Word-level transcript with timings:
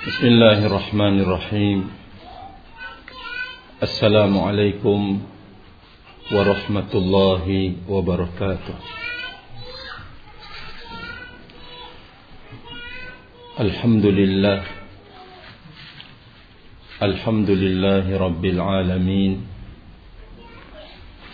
بسم 0.00 0.26
الله 0.26 0.66
الرحمن 0.66 1.20
الرحيم. 1.20 1.90
السلام 3.82 4.38
عليكم 4.38 5.20
ورحمة 6.32 6.92
الله 6.94 7.72
وبركاته. 7.88 8.74
الحمد 13.60 14.06
لله. 14.06 14.64
الحمد 17.02 17.50
لله 17.50 18.18
رب 18.18 18.44
العالمين. 18.44 19.46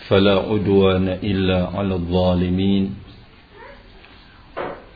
فلا 0.07 0.35
عدوان 0.35 1.07
إلا 1.23 1.71
على 1.71 1.93
الظالمين. 1.95 2.95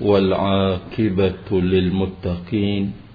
والعاقبة 0.02 1.48
للمتقين. 1.52 3.11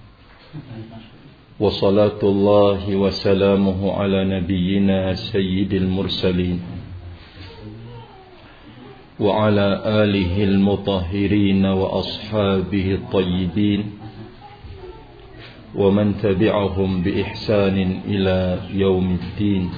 وصلاة 1.60 2.20
الله 2.22 2.96
وسلامه 2.96 3.92
على 3.92 4.24
نبينا 4.24 5.14
سيد 5.14 5.72
المرسلين 5.74 6.60
وعلى 9.20 9.82
آله 10.04 10.44
المطهرين 10.44 11.64
وأصحابه 11.64 12.94
الطيبين 12.94 13.84
ومن 15.74 16.18
تبعهم 16.22 17.02
بإحسان 17.02 18.00
إلى 18.08 18.58
يوم 18.74 19.18
الدين. 19.20 19.70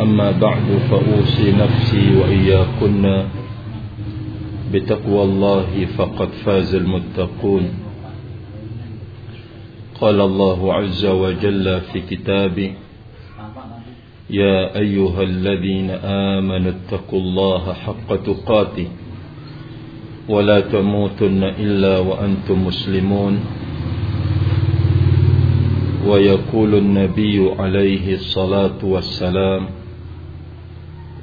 أما 0.00 0.30
بعد 0.30 0.66
فأوصي 0.90 1.52
نفسي 1.52 2.16
وإياكن 2.16 3.24
بتقوى 4.72 5.22
الله 5.22 5.86
فقد 5.98 6.28
فاز 6.28 6.74
المتقون. 6.74 7.79
قال 10.00 10.20
الله 10.20 10.74
عز 10.74 11.04
وجل 11.06 11.80
في 11.80 12.00
كتابه 12.00 12.72
يا 14.30 14.76
أيها 14.78 15.22
الذين 15.22 15.90
آمنوا 15.90 16.72
اتقوا 16.72 17.20
الله 17.20 17.72
حق 17.72 18.16
تقاته 18.16 18.88
ولا 20.28 20.60
تموتن 20.60 21.44
إلا 21.44 21.98
وأنتم 21.98 22.66
مسلمون 22.66 23.40
ويقول 26.06 26.74
النبي 26.74 27.50
عليه 27.58 28.14
الصلاة 28.14 28.78
والسلام 28.82 29.66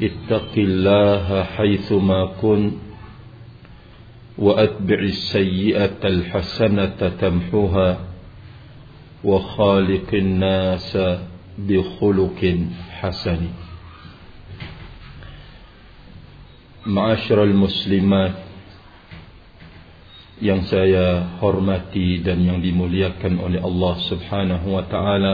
اتق 0.02 0.52
الله 0.58 1.44
حيثما 1.44 2.26
كنت 2.42 2.74
وأتبع 4.38 5.00
السيئة 5.00 5.98
الحسنة 6.04 7.12
تمحوها 7.22 7.98
وخالق 9.24 10.10
الناس 10.14 10.98
بخلق 11.58 12.42
حسن 13.02 13.42
معاشر 16.86 17.44
المسلمات 17.44 18.36
yang 20.38 20.70
saya 20.70 21.34
hormati 21.42 22.22
dan 22.22 22.46
yang 22.46 22.62
dimuliakan 22.62 23.42
oleh 23.42 23.58
Allah 23.58 23.94
Subhanahu 24.06 24.70
wa 24.70 24.86
taala 24.86 25.34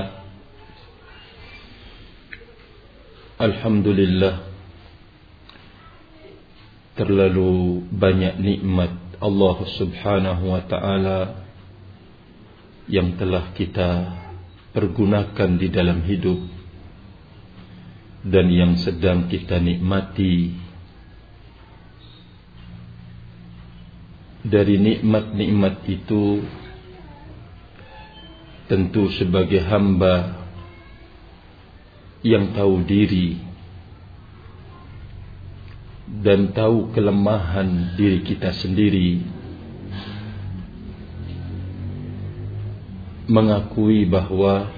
Alhamdulillah 3.35 4.47
terlalu 6.95 7.83
banyak 7.91 8.39
nikmat 8.39 8.95
Allah 9.19 9.57
Subhanahu 9.75 10.55
wa 10.55 10.63
taala 10.71 11.42
yang 12.87 13.15
telah 13.15 13.55
kita 13.55 14.19
pergunakan 14.75 15.49
di 15.55 15.67
dalam 15.71 16.03
hidup 16.03 16.39
dan 18.23 18.47
yang 18.51 18.73
sedang 18.79 19.27
kita 19.27 19.59
nikmati. 19.59 20.63
Dari 24.43 24.75
nikmat-nikmat 24.75 25.87
itu 25.87 26.43
tentu 28.67 29.07
sebagai 29.15 29.63
hamba 29.63 30.43
yang 32.27 32.51
tahu 32.51 32.83
diri 32.83 33.39
dan 36.23 36.51
tahu 36.51 36.91
kelemahan 36.91 37.95
diri 37.95 38.19
kita 38.27 38.51
sendiri 38.51 39.23
mengakui 43.27 44.03
bahwa 44.07 44.71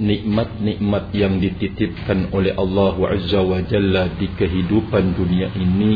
nikmat-nikmat 0.00 1.12
yang 1.12 1.36
dititipkan 1.38 2.32
oleh 2.32 2.56
Allah 2.56 2.96
Azza 2.96 3.44
wa 3.44 3.60
Jalla 3.60 4.08
di 4.16 4.32
kehidupan 4.32 5.12
dunia 5.12 5.52
ini 5.54 5.94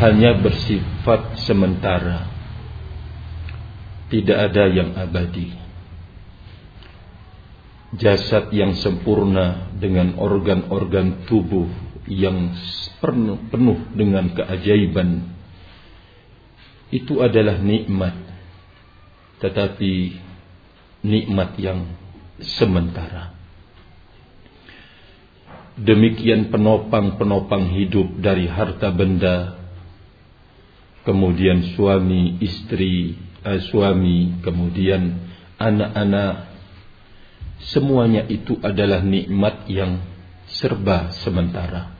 hanya 0.00 0.40
bersifat 0.40 1.38
sementara. 1.44 2.32
Tidak 4.08 4.34
ada 4.34 4.64
yang 4.68 4.96
abadi. 4.96 5.52
Jasad 7.92 8.48
yang 8.56 8.72
sempurna 8.80 9.72
dengan 9.76 10.16
organ-organ 10.16 11.28
tubuh 11.28 11.68
yang 12.08 12.56
penuh, 13.52 13.78
dengan 13.92 14.32
keajaiban 14.32 15.28
itu 16.92 17.20
adalah 17.24 17.60
nikmat 17.60 18.31
tetapi 19.42 20.22
nikmat 21.02 21.58
yang 21.58 21.90
sementara. 22.38 23.34
Demikian 25.74 26.54
penopang-penopang 26.54 27.74
hidup 27.74 28.22
dari 28.22 28.46
harta 28.46 28.94
benda 28.94 29.58
kemudian 31.02 31.74
suami 31.74 32.38
istri 32.38 33.18
eh, 33.42 33.60
suami 33.66 34.38
kemudian 34.46 35.18
anak-anak 35.58 36.54
semuanya 37.72 38.22
itu 38.30 38.62
adalah 38.62 39.02
nikmat 39.02 39.66
yang 39.66 39.98
serba 40.46 41.10
sementara. 41.24 41.90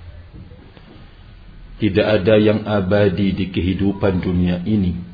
Tidak 1.83 2.07
ada 2.07 2.39
yang 2.39 2.63
abadi 2.63 3.35
di 3.35 3.51
kehidupan 3.51 4.23
dunia 4.23 4.63
ini 4.63 5.12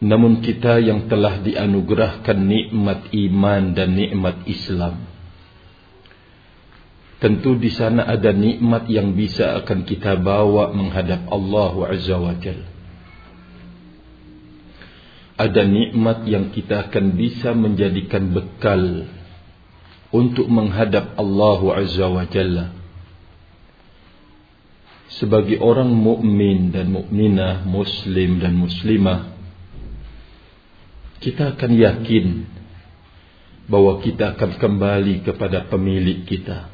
namun 0.00 0.40
kita 0.40 0.80
yang 0.80 1.06
telah 1.12 1.44
dianugerahkan 1.44 2.38
nikmat 2.40 3.12
iman 3.12 3.62
dan 3.76 3.92
nikmat 3.92 4.48
Islam 4.48 5.10
Tentu 7.20 7.52
di 7.60 7.68
sana 7.68 8.08
ada 8.08 8.32
nikmat 8.32 8.88
yang 8.88 9.12
bisa 9.12 9.60
akan 9.60 9.84
kita 9.84 10.16
bawa 10.16 10.72
menghadap 10.72 11.28
Allah 11.28 11.74
Azza 11.92 12.16
wa 12.16 12.32
Jalla. 12.32 12.68
Ada 15.36 15.62
nikmat 15.68 16.24
yang 16.24 16.48
kita 16.48 16.88
akan 16.88 17.20
bisa 17.20 17.52
menjadikan 17.52 18.32
bekal 18.32 19.04
untuk 20.08 20.48
menghadap 20.48 21.12
Allah 21.20 21.60
Azza 21.76 22.08
wa 22.08 22.24
Jalla. 22.24 22.72
Sebagai 25.20 25.60
orang 25.60 25.92
mukmin 25.92 26.72
dan 26.72 26.88
mukminah, 26.88 27.68
muslim 27.68 28.40
dan 28.40 28.56
muslimah, 28.56 29.39
kita 31.20 31.56
akan 31.56 31.72
yakin 31.76 32.26
bahwa 33.68 34.00
kita 34.00 34.34
akan 34.34 34.56
kembali 34.56 35.22
kepada 35.22 35.68
pemilik 35.68 36.24
kita. 36.24 36.72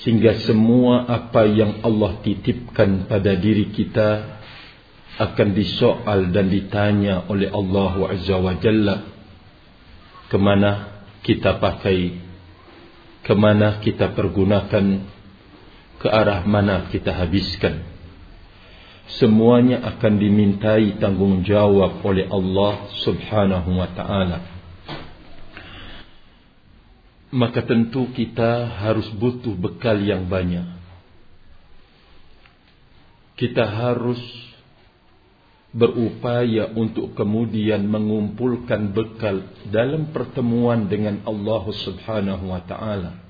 Sehingga 0.00 0.40
semua 0.48 1.04
apa 1.06 1.44
yang 1.44 1.82
Allah 1.84 2.22
titipkan 2.24 3.10
pada 3.10 3.36
diri 3.36 3.74
kita 3.74 4.40
akan 5.20 5.48
disoal 5.52 6.32
dan 6.32 6.48
ditanya 6.48 7.28
oleh 7.28 7.52
Allah 7.52 8.16
Azza 8.16 8.38
wa 8.40 8.54
Jalla. 8.56 8.96
Ke 10.32 10.40
mana 10.40 11.04
kita 11.20 11.60
pakai? 11.60 12.16
Ke 13.26 13.34
mana 13.36 13.82
kita 13.84 14.16
pergunakan? 14.16 14.86
Ke 16.00 16.08
arah 16.08 16.42
mana 16.48 16.88
kita 16.88 17.12
habiskan 17.14 17.91
semuanya 19.20 19.82
akan 19.96 20.14
dimintai 20.16 20.96
tanggung 21.02 21.42
jawab 21.42 22.00
oleh 22.06 22.28
Allah 22.30 22.86
Subhanahu 23.02 23.76
wa 23.76 23.88
taala 23.92 24.52
maka 27.32 27.64
tentu 27.64 28.12
kita 28.12 28.68
harus 28.84 29.08
butuh 29.16 29.56
bekal 29.56 29.96
yang 29.96 30.28
banyak. 30.28 30.68
Kita 33.40 33.64
harus 33.64 34.20
berupaya 35.72 36.68
untuk 36.76 37.16
kemudian 37.16 37.88
mengumpulkan 37.88 38.92
bekal 38.92 39.48
dalam 39.72 40.12
pertemuan 40.12 40.84
dengan 40.84 41.24
Allah 41.24 41.64
Subhanahu 41.72 42.52
wa 42.52 42.60
taala. 42.68 43.21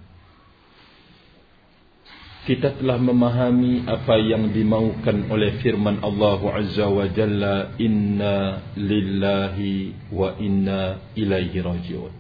Kita 2.43 2.75
telah 2.75 2.99
memahami 2.99 3.87
apa 3.87 4.19
yang 4.19 4.51
dimaukan 4.51 5.31
oleh 5.31 5.63
firman 5.63 6.03
Allah 6.03 6.43
Azza 6.59 6.91
wa 6.91 7.07
Jalla 7.07 7.79
inna 7.79 8.67
lillahi 8.75 10.11
wa 10.11 10.35
inna 10.43 10.99
ilaihi 11.15 11.63
rajiun. 11.63 12.13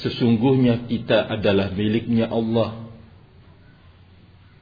Sesungguhnya 0.00 0.88
kita 0.88 1.28
adalah 1.28 1.68
miliknya 1.76 2.32
Allah. 2.32 2.88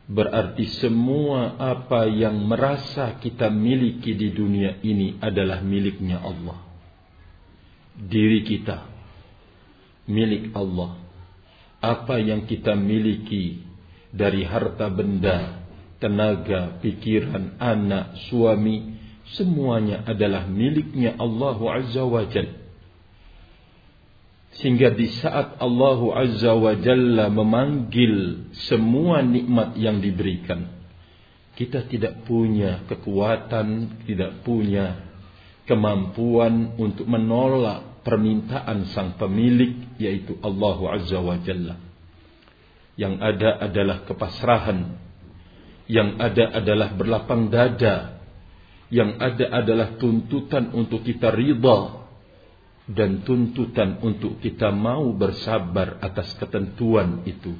Berarti 0.07 0.67
semua 0.83 1.55
apa 1.59 2.07
yang 2.07 2.51
merasa 2.51 3.19
kita 3.23 3.47
miliki 3.51 4.15
di 4.15 4.35
dunia 4.35 4.83
ini 4.83 5.23
adalah 5.23 5.63
miliknya 5.63 6.19
Allah. 6.19 6.67
Diri 7.95 8.43
kita 8.43 8.87
milik 10.11 10.51
Allah 10.55 11.06
apa 11.87 12.19
yang 12.19 12.49
kita 12.49 12.75
miliki 12.75 13.63
dari 14.11 14.43
harta 14.43 14.91
benda, 14.91 15.67
tenaga, 16.03 16.81
pikiran, 16.83 17.61
anak, 17.61 18.17
suami, 18.27 18.97
semuanya 19.37 20.03
adalah 20.07 20.49
miliknya 20.49 21.15
Allah 21.21 21.59
Azza 21.79 22.03
wa 22.03 22.25
Jalla. 22.27 22.65
Sehingga 24.57 24.89
di 24.97 25.13
saat 25.21 25.61
Allah 25.61 26.01
Azza 26.17 26.57
wa 26.57 26.73
Jalla 26.81 27.29
memanggil 27.29 28.49
semua 28.69 29.21
nikmat 29.21 29.77
yang 29.77 30.01
diberikan, 30.01 30.73
kita 31.57 31.89
tidak 31.89 32.25
punya 32.25 32.85
kekuatan, 32.89 34.01
tidak 34.09 34.45
punya 34.45 35.07
kemampuan 35.69 36.77
untuk 36.81 37.05
menolak 37.05 37.96
permintaan 38.07 38.87
sang 38.95 39.19
pemilik 39.19 39.99
yaitu 39.99 40.39
Allah 40.39 40.79
Azza 40.95 41.19
wa 41.19 41.35
Jalla. 41.43 41.75
Yang 42.95 43.15
ada 43.19 43.51
adalah 43.67 43.99
kepasrahan. 44.07 44.95
Yang 45.91 46.11
ada 46.23 46.45
adalah 46.63 46.89
berlapang 46.95 47.51
dada. 47.51 48.23
Yang 48.95 49.11
ada 49.19 49.47
adalah 49.51 49.89
tuntutan 49.99 50.71
untuk 50.71 51.03
kita 51.03 51.35
ridha 51.35 52.07
dan 52.87 53.27
tuntutan 53.27 53.99
untuk 53.99 54.39
kita 54.39 54.71
mau 54.71 55.11
bersabar 55.11 55.99
atas 55.99 56.31
ketentuan 56.39 57.27
itu. 57.27 57.51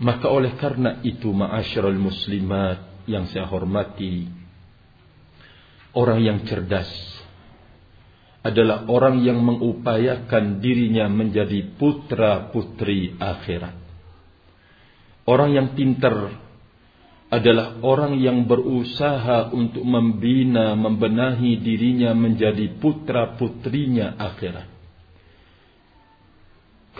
Maka 0.00 0.32
oleh 0.32 0.56
karena 0.56 1.04
itu 1.04 1.28
ma'asyiral 1.28 2.00
muslimat 2.00 3.04
yang 3.04 3.28
saya 3.28 3.44
hormati 3.44 4.26
orang 5.94 6.20
yang 6.24 6.38
cerdas 6.48 6.90
adalah 8.44 8.84
orang 8.92 9.24
yang 9.24 9.40
mengupayakan 9.40 10.60
dirinya 10.60 11.08
menjadi 11.08 11.64
putra-putri 11.80 13.16
akhirat. 13.16 13.72
Orang 15.24 15.56
yang 15.56 15.72
pintar 15.72 16.44
adalah 17.32 17.80
orang 17.80 18.20
yang 18.20 18.44
berusaha 18.44 19.48
untuk 19.48 19.80
membina, 19.80 20.76
membenahi 20.76 21.56
dirinya 21.56 22.12
menjadi 22.12 22.76
putra-putrinya 22.76 24.20
akhirat. 24.20 24.68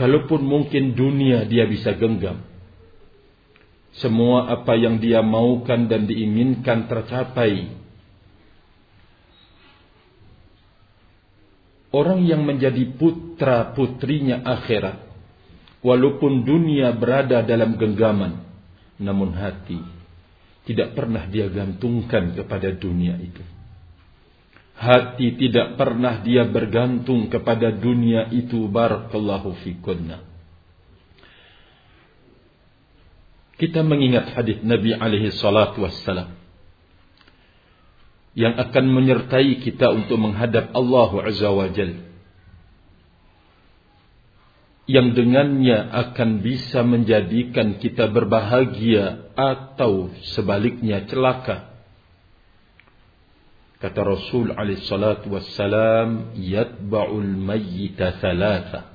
Kalaupun 0.01 0.43
mungkin 0.43 0.97
dunia 0.97 1.45
dia 1.45 1.69
bisa 1.69 1.93
genggam. 1.95 2.41
Semua 4.01 4.51
apa 4.51 4.75
yang 4.75 4.99
dia 4.99 5.23
maukan 5.23 5.87
dan 5.87 6.09
diinginkan 6.09 6.91
tercapai 6.91 7.84
orang 11.95 12.27
yang 12.27 12.43
menjadi 12.43 12.99
putra 12.99 13.71
putrinya 13.79 14.43
akhirat 14.43 15.07
walaupun 15.87 16.43
dunia 16.43 16.91
berada 16.99 17.47
dalam 17.47 17.79
genggaman 17.79 18.43
namun 18.99 19.31
hati 19.31 19.79
tidak 20.65 20.97
pernah 20.97 21.29
dia 21.29 21.53
gantungkan 21.53 22.33
kepada 22.33 22.73
dunia 22.73 23.21
itu. 23.21 23.45
Hati 24.75 25.39
tidak 25.39 25.79
pernah 25.79 26.19
dia 26.25 26.43
bergantung 26.49 27.31
kepada 27.31 27.71
dunia 27.71 28.27
itu 28.35 28.67
barakallahu 28.67 29.55
fikunna. 29.63 30.25
Kita 33.55 33.87
mengingat 33.87 34.35
hadis 34.35 34.59
Nabi 34.67 34.99
alaihi 34.99 35.31
salatu 35.31 35.87
wassalam 35.87 36.44
yang 38.35 38.59
akan 38.59 38.85
menyertai 38.91 39.63
kita 39.63 39.95
untuk 39.95 40.19
menghadap 40.19 40.75
Allah 40.75 41.11
Azza 41.23 41.51
wa. 41.55 41.71
Yang 44.85 45.09
dengannya 45.17 45.79
akan 45.89 46.45
bisa 46.45 46.85
menjadikan 46.85 47.81
kita 47.81 48.11
berbahagia 48.11 49.33
atau 49.33 50.13
sebaliknya 50.37 51.09
celaka. 51.09 51.73
Kata 53.81 54.01
Rasul 54.03 54.53
alaihi 54.53 54.85
salatu 54.85 55.33
wassalam, 55.33 56.37
yatba'ul 56.37 57.33
mayyita 57.39 58.19
thalatha. 58.21 58.93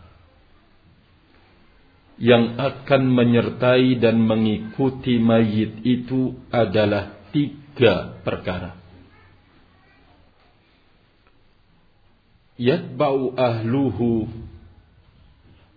Yang 2.20 2.60
akan 2.60 3.02
menyertai 3.08 3.98
dan 4.04 4.20
mengikuti 4.20 5.16
mayit 5.18 5.80
itu 5.88 6.36
adalah 6.52 7.24
tiga 7.32 8.20
perkara. 8.22 8.79
Yatba'u 12.60 13.40
ahluhu 13.40 14.28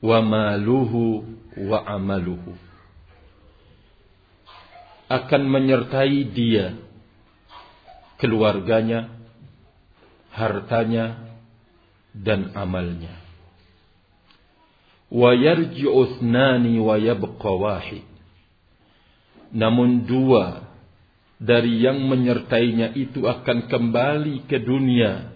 wa 0.02 0.19
maluhu 0.19 1.23
wa 1.55 1.79
amaluhu. 1.87 2.58
Akan 5.06 5.46
menyertai 5.46 6.26
dia 6.34 6.75
keluarganya 8.19 9.14
hartanya 10.34 11.37
dan 12.11 12.50
amalnya. 12.58 13.14
Wa 15.12 15.37
yarji'u 15.37 16.19
thnani 16.19 16.81
wa 16.82 16.96
yabqa 16.99 17.50
wahid. 17.52 18.08
Namun 19.52 20.08
dua 20.08 20.64
dari 21.37 21.84
yang 21.84 22.00
menyertainya 22.08 22.96
itu 22.96 23.29
akan 23.29 23.69
kembali 23.69 24.49
ke 24.49 24.56
dunia 24.56 25.31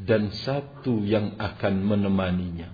dan 0.00 0.32
satu 0.32 1.04
yang 1.04 1.36
akan 1.36 1.74
menemaninya. 1.84 2.72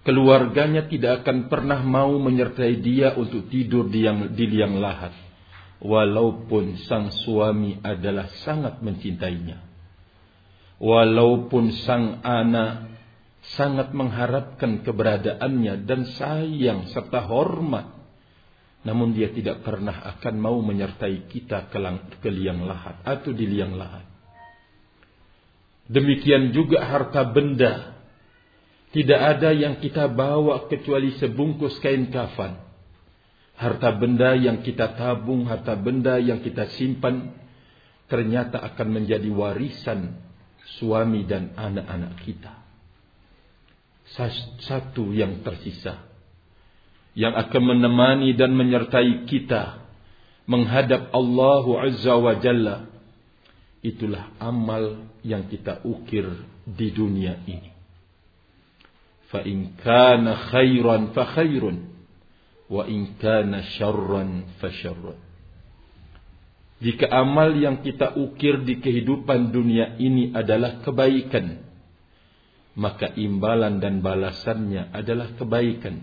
Keluarganya 0.00 0.88
tidak 0.88 1.24
akan 1.24 1.52
pernah 1.52 1.80
mau 1.84 2.16
menyertai 2.16 2.80
dia 2.80 3.12
untuk 3.20 3.52
tidur 3.52 3.88
di, 3.88 4.08
yang, 4.08 4.32
di 4.32 4.48
liang 4.48 4.80
lahat. 4.80 5.12
Walaupun 5.80 6.76
sang 6.88 7.12
suami 7.12 7.80
adalah 7.80 8.28
sangat 8.44 8.80
mencintainya. 8.84 9.60
Walaupun 10.80 11.72
sang 11.84 12.24
anak 12.24 12.96
sangat 13.56 13.92
mengharapkan 13.92 14.84
keberadaannya 14.84 15.84
dan 15.88 16.08
sayang 16.16 16.88
serta 16.92 17.24
hormat 17.24 17.99
namun 18.80 19.12
dia 19.12 19.28
tidak 19.28 19.60
pernah 19.60 19.92
akan 20.16 20.34
mau 20.40 20.56
menyertai 20.64 21.28
kita 21.28 21.68
ke, 21.68 21.76
lang, 21.76 22.08
ke 22.16 22.30
liang 22.32 22.64
lahat 22.64 23.04
atau 23.04 23.28
di 23.36 23.44
liang 23.44 23.76
lahat. 23.76 24.08
Demikian 25.90 26.56
juga 26.56 26.86
harta 26.88 27.28
benda. 27.28 27.98
Tidak 28.90 29.20
ada 29.20 29.52
yang 29.52 29.78
kita 29.78 30.08
bawa 30.08 30.66
kecuali 30.66 31.12
sebungkus 31.20 31.76
kain 31.84 32.08
kafan. 32.08 32.56
Harta 33.60 33.92
benda 33.92 34.32
yang 34.32 34.64
kita 34.64 34.96
tabung, 34.96 35.44
harta 35.44 35.76
benda 35.76 36.16
yang 36.16 36.40
kita 36.40 36.72
simpan, 36.80 37.36
ternyata 38.08 38.64
akan 38.64 38.88
menjadi 38.88 39.28
warisan 39.28 40.16
suami 40.80 41.28
dan 41.28 41.52
anak-anak 41.54 42.16
kita. 42.24 42.54
Satu 44.64 45.12
yang 45.12 45.44
tersisa 45.44 46.09
yang 47.14 47.34
akan 47.34 47.62
menemani 47.74 48.34
dan 48.38 48.54
menyertai 48.54 49.26
kita 49.26 49.82
menghadap 50.46 51.10
Allah 51.10 51.64
Azza 51.86 52.14
wa 52.16 52.34
Jalla. 52.38 52.86
Itulah 53.80 54.36
amal 54.38 55.08
yang 55.24 55.48
kita 55.48 55.82
ukir 55.88 56.28
di 56.68 56.88
dunia 56.92 57.40
ini. 57.48 57.72
Fa 59.30 59.40
in 59.46 59.78
kana 59.78 60.50
khairan 60.50 61.14
fa 61.16 61.24
khairun 61.38 61.88
wa 62.68 62.82
in 62.86 63.16
kana 63.16 63.64
syarran 63.78 64.50
fa 64.58 64.68
syarrun. 64.68 65.18
Jika 66.80 67.12
amal 67.12 67.52
yang 67.56 67.84
kita 67.84 68.16
ukir 68.16 68.64
di 68.64 68.80
kehidupan 68.80 69.52
dunia 69.52 70.00
ini 70.00 70.32
adalah 70.32 70.80
kebaikan 70.80 71.70
maka 72.78 73.10
imbalan 73.18 73.82
dan 73.82 74.00
balasannya 74.00 74.94
adalah 74.94 75.34
kebaikan 75.34 76.00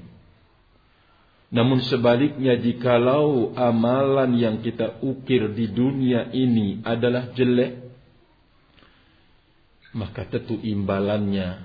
namun 1.47 1.79
sebaliknya 1.87 2.59
jikalau 2.59 3.55
amalan 3.55 4.35
yang 4.35 4.59
kita 4.59 4.99
ukir 4.99 5.55
di 5.55 5.71
dunia 5.71 6.27
ini 6.35 6.83
adalah 6.83 7.31
jelek, 7.31 7.87
maka 9.95 10.27
tentu 10.27 10.59
imbalannya 10.59 11.63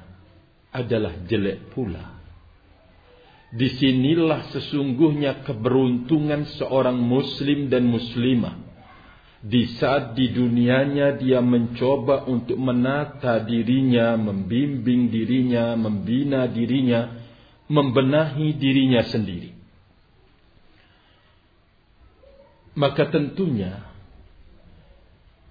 adalah 0.70 1.26
jelek 1.26 1.74
pula. 1.74 2.22
Di 3.52 3.68
sinilah 3.68 4.54
sesungguhnya 4.54 5.44
keberuntungan 5.44 6.48
seorang 6.56 6.96
muslim 6.96 7.68
dan 7.68 7.84
muslimah. 7.84 8.56
Di 9.42 9.66
saat 9.82 10.14
di 10.14 10.30
dunianya 10.30 11.18
dia 11.18 11.42
mencoba 11.42 12.30
untuk 12.30 12.56
menata 12.56 13.42
dirinya, 13.42 14.14
membimbing 14.14 15.10
dirinya, 15.10 15.74
membina 15.74 16.46
dirinya, 16.46 17.18
membenahi 17.66 18.54
dirinya 18.56 19.02
sendiri. 19.10 19.51
Maka 22.72 23.12
tentunya 23.12 23.92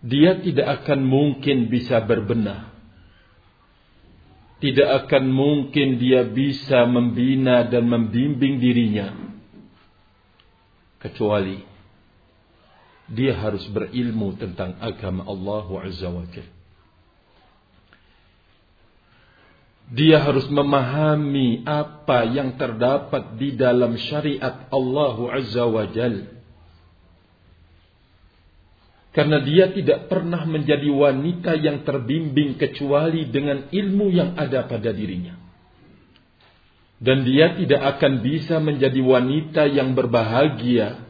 dia 0.01 0.33
tidak 0.41 0.81
akan 0.81 1.05
mungkin 1.05 1.69
bisa 1.69 2.01
berbenah. 2.01 2.73
Tidak 4.61 4.89
akan 5.05 5.25
mungkin 5.29 5.97
dia 6.01 6.25
bisa 6.25 6.85
membina 6.85 7.65
dan 7.65 7.85
membimbing 7.85 8.61
dirinya. 8.61 9.13
Kecuali 11.01 11.61
dia 13.09 13.37
harus 13.37 13.65
berilmu 13.69 14.37
tentang 14.37 14.77
agama 14.81 15.25
Allah 15.25 15.65
wa 15.65 15.85
Dia 19.91 20.17
harus 20.23 20.47
memahami 20.47 21.67
apa 21.67 22.23
yang 22.29 22.55
terdapat 22.55 23.35
di 23.35 23.57
dalam 23.57 23.97
syariat 23.97 24.69
Allah 24.69 25.17
Azza 25.35 25.65
wa 25.67 25.85
Jalla 25.89 26.40
karena 29.11 29.43
dia 29.43 29.67
tidak 29.75 30.07
pernah 30.07 30.47
menjadi 30.47 30.87
wanita 30.87 31.59
yang 31.59 31.83
terbimbing 31.83 32.55
kecuali 32.55 33.27
dengan 33.27 33.67
ilmu 33.67 34.07
yang 34.07 34.39
ada 34.39 34.63
pada 34.63 34.95
dirinya. 34.95 35.35
Dan 37.01 37.27
dia 37.27 37.59
tidak 37.59 37.97
akan 37.97 38.23
bisa 38.23 38.63
menjadi 38.63 39.01
wanita 39.03 39.67
yang 39.67 39.91
berbahagia, 39.97 41.01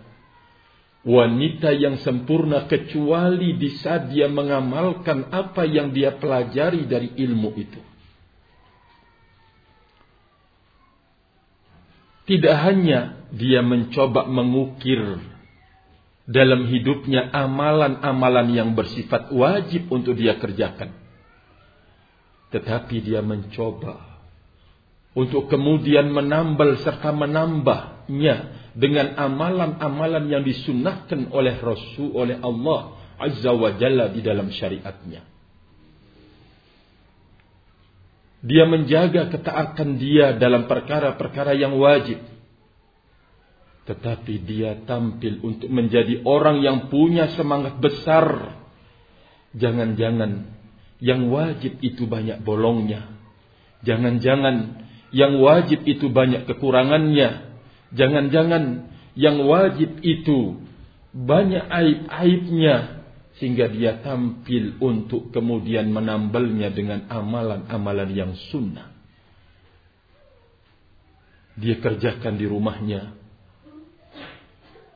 wanita 1.05 1.77
yang 1.77 2.01
sempurna 2.01 2.65
kecuali 2.65 3.59
di 3.59 3.69
saat 3.77 4.09
dia 4.09 4.25
mengamalkan 4.25 5.29
apa 5.29 5.61
yang 5.69 5.93
dia 5.93 6.17
pelajari 6.17 6.89
dari 6.89 7.11
ilmu 7.21 7.49
itu. 7.53 7.81
Tidak 12.25 12.57
hanya 12.65 13.27
dia 13.35 13.59
mencoba 13.59 14.25
mengukir 14.25 15.30
dalam 16.31 16.71
hidupnya 16.71 17.27
amalan-amalan 17.35 18.47
yang 18.55 18.69
bersifat 18.71 19.29
wajib 19.35 19.91
untuk 19.91 20.15
dia 20.15 20.39
kerjakan. 20.39 20.95
Tetapi 22.55 22.95
dia 23.03 23.19
mencoba 23.19 24.11
untuk 25.11 25.51
kemudian 25.51 26.07
menambal 26.07 26.79
serta 26.79 27.11
menambahnya 27.11 28.35
dengan 28.71 29.19
amalan-amalan 29.19 30.31
yang 30.31 30.43
disunahkan 30.47 31.27
oleh 31.35 31.59
Rasul 31.59 32.15
oleh 32.15 32.39
Allah 32.39 32.95
Azza 33.19 33.51
wa 33.51 33.75
Jalla 33.75 34.07
di 34.07 34.23
dalam 34.23 34.47
syariatnya. 34.47 35.27
Dia 38.41 38.65
menjaga 38.65 39.29
ketaatan 39.29 40.01
dia 40.01 40.33
dalam 40.33 40.65
perkara-perkara 40.65 41.53
yang 41.53 41.77
wajib 41.77 42.17
tetapi 43.81 44.45
dia 44.45 44.77
tampil 44.85 45.41
untuk 45.41 45.69
menjadi 45.73 46.21
orang 46.21 46.61
yang 46.61 46.93
punya 46.93 47.33
semangat 47.33 47.81
besar. 47.81 48.57
Jangan-jangan 49.57 50.53
yang 51.01 51.33
wajib 51.33 51.81
itu 51.81 52.05
banyak 52.05 52.45
bolongnya. 52.45 53.09
Jangan-jangan 53.81 54.85
yang 55.09 55.41
wajib 55.41 55.81
itu 55.89 56.13
banyak 56.13 56.45
kekurangannya. 56.45 57.57
Jangan-jangan 57.97 58.93
yang 59.17 59.43
wajib 59.49 59.97
itu 60.05 60.61
banyak 61.11 61.65
aib-aibnya. 61.65 63.01
Sehingga 63.41 63.65
dia 63.73 63.97
tampil 64.05 64.77
untuk 64.77 65.33
kemudian 65.33 65.89
menambalnya 65.89 66.69
dengan 66.69 67.09
amalan-amalan 67.09 68.13
yang 68.13 68.37
sunnah. 68.53 68.93
Dia 71.57 71.81
kerjakan 71.81 72.37
di 72.37 72.45
rumahnya 72.45 73.20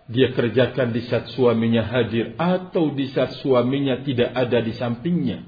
dia 0.05 0.29
kerjakan 0.37 0.93
di 0.93 1.01
saat 1.09 1.33
suaminya 1.33 1.81
hadir 1.81 2.37
atau 2.37 2.93
di 2.93 3.09
saat 3.09 3.41
suaminya 3.41 4.05
tidak 4.05 4.29
ada 4.37 4.61
di 4.61 4.73
sampingnya. 4.77 5.41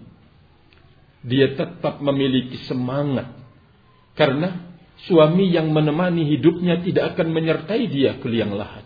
Dia 1.22 1.54
tetap 1.54 2.02
memiliki 2.02 2.66
semangat 2.66 3.38
karena 4.18 4.74
suami 5.06 5.54
yang 5.54 5.70
menemani 5.70 6.26
hidupnya 6.26 6.82
tidak 6.82 7.14
akan 7.14 7.30
menyertai 7.30 7.84
dia 7.86 8.18
ke 8.18 8.26
liang 8.26 8.58
lahat. 8.58 8.86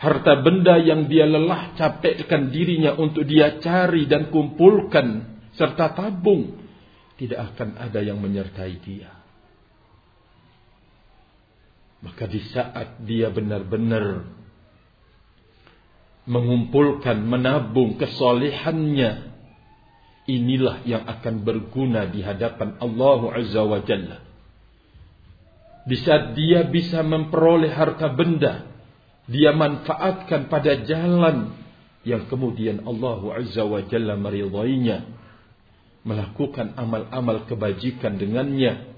Harta 0.00 0.44
benda 0.44 0.80
yang 0.80 1.08
dia 1.08 1.28
lelah 1.28 1.76
capekkan 1.76 2.52
dirinya 2.52 2.96
untuk 2.96 3.24
dia 3.24 3.60
cari 3.60 4.08
dan 4.08 4.32
kumpulkan 4.32 5.40
serta 5.56 5.92
tabung 5.92 6.56
tidak 7.20 7.52
akan 7.52 7.76
ada 7.76 8.00
yang 8.00 8.16
menyertai 8.16 8.80
dia. 8.80 9.12
Maka 12.00 12.24
di 12.24 12.40
saat 12.48 12.96
dia 13.04 13.28
benar-benar 13.28 14.39
mengumpulkan, 16.30 17.26
menabung 17.26 17.98
kesolehannya. 17.98 19.34
Inilah 20.30 20.86
yang 20.86 21.02
akan 21.10 21.42
berguna 21.42 22.06
di 22.06 22.22
hadapan 22.22 22.78
Allah 22.78 23.20
Azza 23.34 23.66
wa 23.66 23.82
Jalla. 23.82 24.22
Di 25.90 25.96
saat 25.98 26.38
dia 26.38 26.62
bisa 26.70 27.02
memperoleh 27.02 27.74
harta 27.74 28.06
benda, 28.14 28.62
dia 29.26 29.50
manfaatkan 29.50 30.46
pada 30.46 30.86
jalan 30.86 31.50
yang 32.06 32.30
kemudian 32.30 32.86
Allah 32.86 33.42
Azza 33.42 33.66
wa 33.66 33.82
Jalla 33.82 34.14
meridainya. 34.14 35.18
Melakukan 36.00 36.78
amal-amal 36.80 37.44
kebajikan 37.44 38.16
dengannya. 38.16 38.88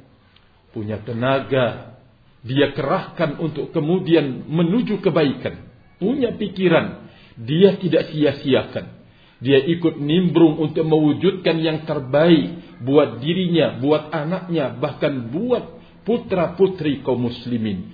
Punya 0.71 1.03
tenaga. 1.03 1.99
Dia 2.47 2.71
kerahkan 2.77 3.43
untuk 3.43 3.75
kemudian 3.75 4.47
menuju 4.47 5.03
kebaikan. 5.03 5.67
Punya 5.99 6.35
pikiran 6.39 7.03
dia 7.37 7.77
tidak 7.81 8.13
sia-siakan. 8.13 9.03
Dia 9.43 9.59
ikut 9.59 9.99
nimbrung 9.99 10.63
untuk 10.63 10.87
mewujudkan 10.87 11.59
yang 11.59 11.83
terbaik 11.83 12.79
buat 12.79 13.19
dirinya, 13.19 13.75
buat 13.83 14.15
anaknya, 14.15 14.79
bahkan 14.79 15.35
buat 15.35 15.83
putra-putri 16.07 17.03
kaum 17.03 17.27
muslimin. 17.27 17.91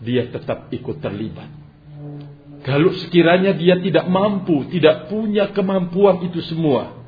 Dia 0.00 0.28
tetap 0.32 0.72
ikut 0.72 0.96
terlibat. 1.04 1.52
Kalau 2.64 2.96
sekiranya 2.96 3.52
dia 3.52 3.76
tidak 3.78 4.08
mampu, 4.08 4.66
tidak 4.72 5.12
punya 5.12 5.52
kemampuan 5.52 6.24
itu 6.26 6.40
semua, 6.48 6.98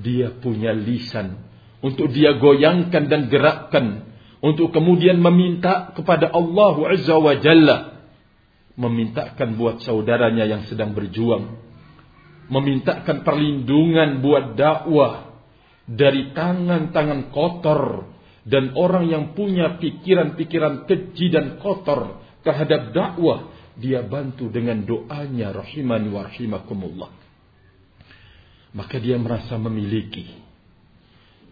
dia 0.00 0.32
punya 0.32 0.74
lisan 0.74 1.38
untuk 1.84 2.10
dia 2.10 2.34
goyangkan 2.34 3.06
dan 3.06 3.30
gerakkan 3.30 3.86
untuk 4.42 4.70
kemudian 4.74 5.18
meminta 5.18 5.94
kepada 5.94 6.30
Allah 6.30 6.74
Azza 6.94 7.14
wa 7.18 7.34
Jalla 7.38 7.97
memintakan 8.78 9.58
buat 9.58 9.82
saudaranya 9.82 10.46
yang 10.46 10.62
sedang 10.70 10.94
berjuang, 10.94 11.58
memintakan 12.46 13.26
perlindungan 13.26 14.22
buat 14.22 14.54
dakwah 14.54 15.34
dari 15.84 16.30
tangan-tangan 16.30 17.34
kotor 17.34 18.06
dan 18.46 18.72
orang 18.78 19.10
yang 19.10 19.24
punya 19.34 19.76
pikiran-pikiran 19.82 20.86
keji 20.86 21.26
dan 21.28 21.58
kotor 21.58 22.22
terhadap 22.46 22.94
dakwah, 22.94 23.50
dia 23.74 24.00
bantu 24.06 24.46
dengan 24.48 24.86
doanya 24.86 25.52
rahimani 25.52 26.08
wa 26.08 26.22
rahimakumullah. 26.24 27.10
Maka 28.78 28.96
dia 29.02 29.18
merasa 29.18 29.58
memiliki. 29.58 30.46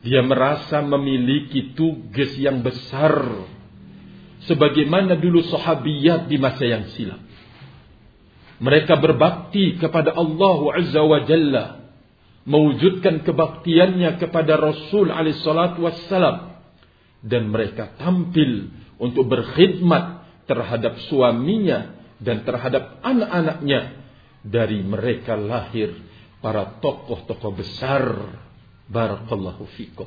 Dia 0.07 0.23
merasa 0.23 0.79
memiliki 0.85 1.75
tugas 1.75 2.39
yang 2.39 2.63
besar 2.63 3.19
sebagaimana 4.47 5.19
dulu 5.19 5.43
sahabiyat 5.47 6.31
di 6.31 6.37
masa 6.39 6.65
yang 6.65 6.87
silam. 6.95 7.23
Mereka 8.57 8.97
berbakti 8.97 9.77
kepada 9.77 10.17
Allah 10.17 10.59
Azza 10.81 11.03
wa 11.05 11.21
Jalla, 11.29 11.93
mewujudkan 12.49 13.21
kebaktiannya 13.27 14.17
kepada 14.17 14.57
Rasul 14.57 15.13
alaihissalatu 15.13 15.85
wassalam. 15.85 16.57
Dan 17.21 17.51
mereka 17.53 17.93
tampil 17.99 18.71
untuk 18.97 19.27
berkhidmat 19.29 20.25
terhadap 20.47 20.97
suaminya 21.11 21.99
dan 22.23 22.47
terhadap 22.47 23.03
anak-anaknya. 23.05 24.09
Dari 24.47 24.79
mereka 24.79 25.35
lahir 25.35 25.91
para 26.39 26.79
tokoh-tokoh 26.79 27.53
besar. 27.59 28.07
Barakallahu 28.87 29.67
fikum. 29.75 30.07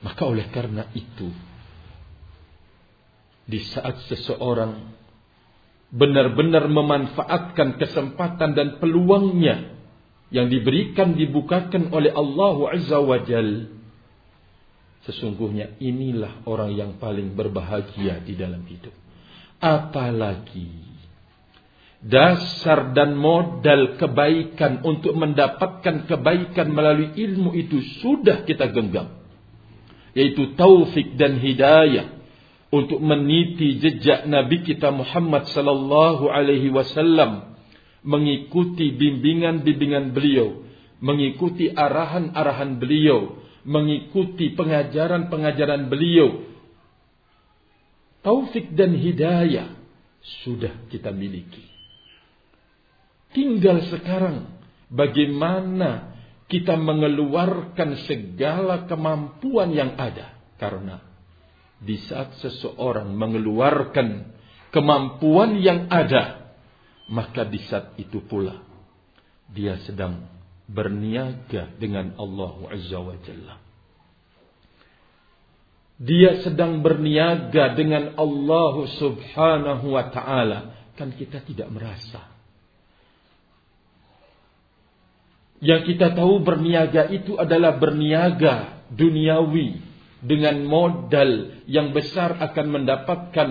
Maka 0.00 0.22
oleh 0.24 0.48
karena 0.48 0.88
itu 0.96 1.28
di 3.46 3.62
saat 3.62 4.02
seseorang 4.10 4.94
benar-benar 5.94 6.66
memanfaatkan 6.66 7.78
kesempatan 7.78 8.58
dan 8.58 8.68
peluangnya 8.82 9.78
yang 10.34 10.50
diberikan 10.50 11.14
dibukakan 11.14 11.94
oleh 11.94 12.10
Allah 12.10 12.74
Azza 12.74 12.98
wa 12.98 13.22
Jal 13.22 13.76
Sesungguhnya 15.06 15.78
inilah 15.78 16.42
orang 16.50 16.74
yang 16.74 16.90
paling 16.98 17.38
berbahagia 17.38 18.26
di 18.26 18.34
dalam 18.34 18.66
hidup. 18.66 18.90
Apalagi 19.62 20.82
dasar 22.02 22.90
dan 22.90 23.14
modal 23.14 23.94
kebaikan 24.02 24.82
untuk 24.82 25.14
mendapatkan 25.14 26.10
kebaikan 26.10 26.74
melalui 26.74 27.14
ilmu 27.14 27.54
itu 27.54 27.78
sudah 28.02 28.42
kita 28.42 28.66
genggam. 28.74 29.14
Yaitu 30.10 30.58
taufik 30.58 31.14
dan 31.14 31.38
hidayah 31.38 32.15
untuk 32.70 32.98
meniti 32.98 33.78
jejak 33.78 34.26
Nabi 34.26 34.66
kita 34.66 34.90
Muhammad 34.90 35.46
sallallahu 35.50 36.26
alaihi 36.26 36.72
wasallam 36.74 37.54
mengikuti 38.06 38.94
bimbingan-bimbingan 38.94 40.14
beliau, 40.14 40.62
mengikuti 41.02 41.70
arahan-arahan 41.70 42.78
beliau, 42.78 43.38
mengikuti 43.66 44.54
pengajaran-pengajaran 44.54 45.90
beliau. 45.90 46.46
Taufik 48.22 48.74
dan 48.74 48.94
hidayah 48.94 49.70
sudah 50.42 50.90
kita 50.90 51.14
miliki. 51.14 51.62
Tinggal 53.30 53.86
sekarang 53.90 54.50
bagaimana 54.90 56.18
kita 56.50 56.74
mengeluarkan 56.78 58.06
segala 58.06 58.86
kemampuan 58.90 59.70
yang 59.74 59.94
ada. 59.98 60.34
Karena 60.56 61.02
di 61.80 62.00
saat 62.08 62.36
seseorang 62.40 63.12
mengeluarkan 63.12 64.32
kemampuan 64.72 65.60
yang 65.60 65.88
ada, 65.92 66.52
maka 67.12 67.44
di 67.46 67.60
saat 67.68 67.94
itu 68.00 68.24
pula 68.24 68.66
dia 69.50 69.78
sedang 69.86 70.26
berniaga 70.66 71.70
dengan 71.78 72.18
Allah 72.18 72.54
Azza 72.74 72.98
wa 72.98 73.16
Jalla. 73.22 73.56
Dia 75.96 76.44
sedang 76.44 76.84
berniaga 76.84 77.72
dengan 77.72 78.12
Allah 78.20 78.74
Subhanahu 79.00 79.96
wa 79.96 80.04
taala, 80.12 80.76
kan 80.98 81.14
kita 81.14 81.40
tidak 81.40 81.72
merasa. 81.72 82.20
Yang 85.56 85.96
kita 85.96 86.12
tahu 86.12 86.44
berniaga 86.44 87.08
itu 87.08 87.40
adalah 87.40 87.80
berniaga 87.80 88.84
duniawi, 88.92 89.80
dengan 90.22 90.64
modal 90.64 91.62
yang 91.68 91.92
besar 91.92 92.40
akan 92.40 92.66
mendapatkan 92.80 93.50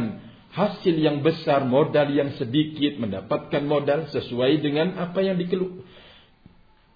hasil 0.55 0.95
yang 0.95 1.19
besar, 1.19 1.67
modal 1.67 2.07
yang 2.09 2.31
sedikit, 2.39 2.95
mendapatkan 2.97 3.63
modal 3.65 4.07
sesuai 4.09 4.63
dengan 4.63 4.95
apa 4.97 5.19
yang 5.19 5.35
dikelu 5.35 5.83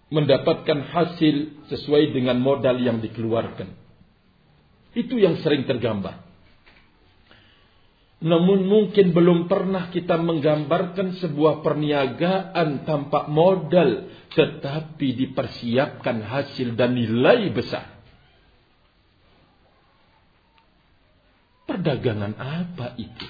mendapatkan 0.09 0.89
hasil 0.89 1.69
sesuai 1.69 2.17
dengan 2.17 2.41
modal 2.41 2.81
yang 2.81 2.97
dikeluarkan. 2.97 3.69
Itu 4.97 5.21
yang 5.21 5.37
sering 5.45 5.69
tergambar. 5.69 6.25
Namun 8.19 8.67
mungkin 8.67 9.15
belum 9.15 9.47
pernah 9.47 9.87
kita 9.93 10.19
menggambarkan 10.19 11.23
sebuah 11.23 11.63
perniagaan 11.63 12.83
tanpa 12.83 13.31
modal, 13.31 14.11
tetapi 14.33 15.07
dipersiapkan 15.23 16.19
hasil 16.25 16.75
dan 16.75 16.99
nilai 16.99 17.47
besar. 17.53 17.98
Perdagangan 21.79 22.35
apa 22.35 22.91
itu? 22.99 23.23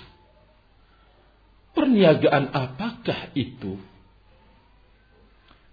Perniagaan 1.78 2.50
apakah 2.50 3.30
itu? 3.38 3.78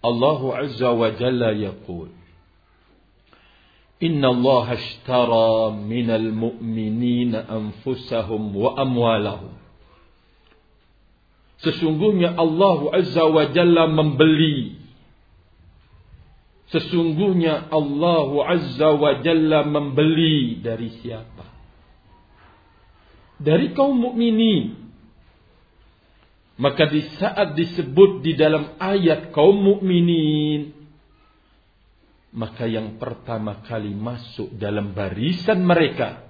Allah 0.05 0.41
Azza 0.61 0.93
wa 0.93 1.09
Jalla 1.17 1.57
yaqul 1.57 2.13
Inna 4.05 4.29
Allah 4.29 4.77
ashtara 4.77 5.73
minal 5.73 6.29
mu'minina 6.37 7.49
anfusahum 7.49 8.53
wa 8.53 8.77
amwalahum 8.77 9.57
Sesungguhnya 11.65 12.37
Allah 12.37 12.93
Azza 12.93 13.25
wa 13.25 13.57
Jalla 13.57 13.89
membeli 13.89 14.77
Sesungguhnya 16.77 17.73
Allah 17.73 18.29
Azza 18.53 18.93
wa 19.01 19.17
Jalla 19.25 19.65
membeli 19.65 20.61
dari 20.61 20.93
siapa? 21.01 21.56
Dari 23.37 23.73
kaum 23.77 23.97
mukminin. 23.97 24.89
Maka 26.57 26.89
di 26.89 27.05
saat 27.21 27.53
disebut 27.53 28.25
di 28.25 28.33
dalam 28.33 28.81
ayat 28.81 29.29
kaum 29.29 29.61
mukminin, 29.61 30.73
maka 32.33 32.65
yang 32.65 32.97
pertama 32.97 33.61
kali 33.61 33.93
masuk 33.93 34.57
dalam 34.57 34.97
barisan 34.97 35.61
mereka 35.61 36.25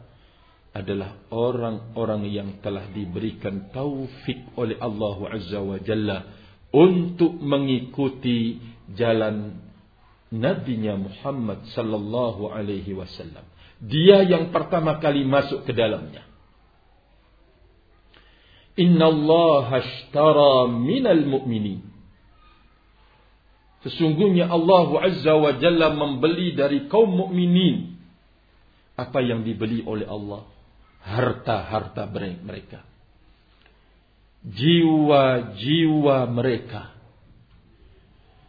adalah 0.75 1.15
orang-orang 1.31 2.27
yang 2.27 2.51
telah 2.59 2.91
diberikan 2.91 3.71
taufik 3.71 4.51
oleh 4.59 4.77
Allah 4.83 5.17
Azza 5.31 5.63
wa 5.63 5.79
Jalla 5.79 6.27
untuk 6.75 7.39
mengikuti 7.39 8.59
jalan 8.93 9.63
Nabi-Nya 10.35 10.99
Muhammad 10.99 11.71
sallallahu 11.71 12.51
alaihi 12.51 12.99
wasallam. 12.99 13.47
Dia 13.79 14.27
yang 14.27 14.51
pertama 14.51 14.99
kali 14.99 15.23
masuk 15.23 15.63
ke 15.63 15.73
dalamnya. 15.73 16.26
Inna 18.77 19.09
Allah 19.09 19.81
ashtara 19.81 20.69
minal 20.69 21.25
mu'minin. 21.25 21.81
Sesungguhnya 23.87 24.53
Allah 24.53 24.89
Azza 25.09 25.33
wa 25.39 25.57
Jalla 25.57 25.95
membeli 25.95 26.53
dari 26.53 26.91
kaum 26.91 27.07
mukminin 27.07 27.97
apa 28.99 29.23
yang 29.23 29.47
dibeli 29.47 29.85
oleh 29.87 30.05
Allah, 30.09 30.45
harta-harta 31.07 32.11
mereka. 32.43 32.83
Jiwa-jiwa 34.43 36.27
mereka. 36.35 36.93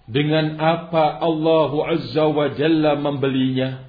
Dengan 0.07 0.57
apa 0.57 1.19
Allah 1.19 1.71
Azza 1.93 2.25
wa 2.27 2.47
Jalla 2.57 2.97
membelinya? 2.97 3.85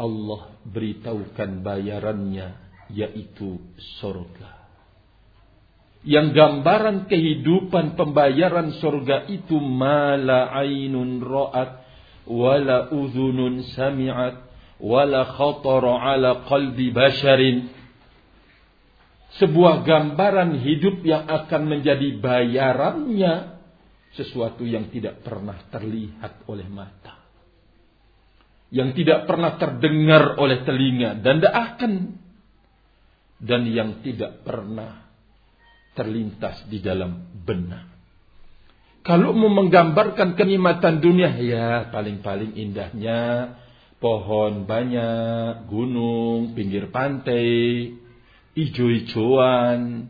Allah 0.00 0.48
beritahukan 0.64 1.60
bayarannya 1.60 2.69
yaitu 2.94 3.60
surga. 4.00 4.60
Yang 6.00 6.32
gambaran 6.32 7.12
kehidupan 7.12 7.92
pembayaran 7.92 8.80
surga 8.80 9.28
itu 9.28 9.60
mala 9.60 10.48
ainun 10.56 11.20
ra'at 11.20 11.84
wala 12.24 12.88
udhunun 12.88 13.68
sami'at 13.76 14.48
wala 14.80 15.28
khatara 15.28 16.00
ala 16.00 16.48
qalbi 16.48 16.88
basharin. 16.88 17.68
Sebuah 19.36 19.84
gambaran 19.84 20.58
hidup 20.58 21.04
yang 21.04 21.28
akan 21.28 21.62
menjadi 21.68 22.16
bayarannya 22.18 23.60
sesuatu 24.16 24.66
yang 24.66 24.90
tidak 24.90 25.22
pernah 25.22 25.68
terlihat 25.70 26.48
oleh 26.50 26.66
mata. 26.66 27.20
Yang 28.72 29.02
tidak 29.02 29.28
pernah 29.28 29.54
terdengar 29.60 30.40
oleh 30.40 30.64
telinga 30.66 31.20
dan 31.22 31.38
tidak 31.38 31.54
akan 31.54 31.92
dan 33.40 33.64
yang 33.66 34.04
tidak 34.04 34.44
pernah 34.44 35.08
terlintas 35.96 36.68
di 36.68 36.78
dalam 36.78 37.42
benak. 37.44 37.88
Kalau 39.00 39.32
mau 39.32 39.48
menggambarkan 39.48 40.36
kenikmatan 40.36 41.00
dunia, 41.00 41.40
ya 41.40 41.88
paling-paling 41.88 42.52
indahnya 42.52 43.56
pohon 44.00 44.64
banyak, 44.68 45.68
gunung, 45.68 46.52
pinggir 46.52 46.92
pantai, 46.92 47.96
ijo-ijoan. 48.56 50.08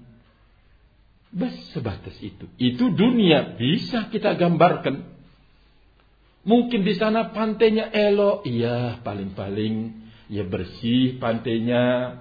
Bes 1.31 1.55
sebatas 1.71 2.19
itu. 2.19 2.51
Itu 2.59 2.90
dunia 2.90 3.55
bisa 3.55 4.11
kita 4.11 4.35
gambarkan. 4.35 5.07
Mungkin 6.43 6.83
di 6.83 6.99
sana 6.99 7.31
pantainya 7.31 7.95
elok, 7.95 8.43
iya 8.49 8.99
paling-paling 9.07 10.03
ya 10.27 10.43
bersih 10.43 11.23
pantainya, 11.23 12.16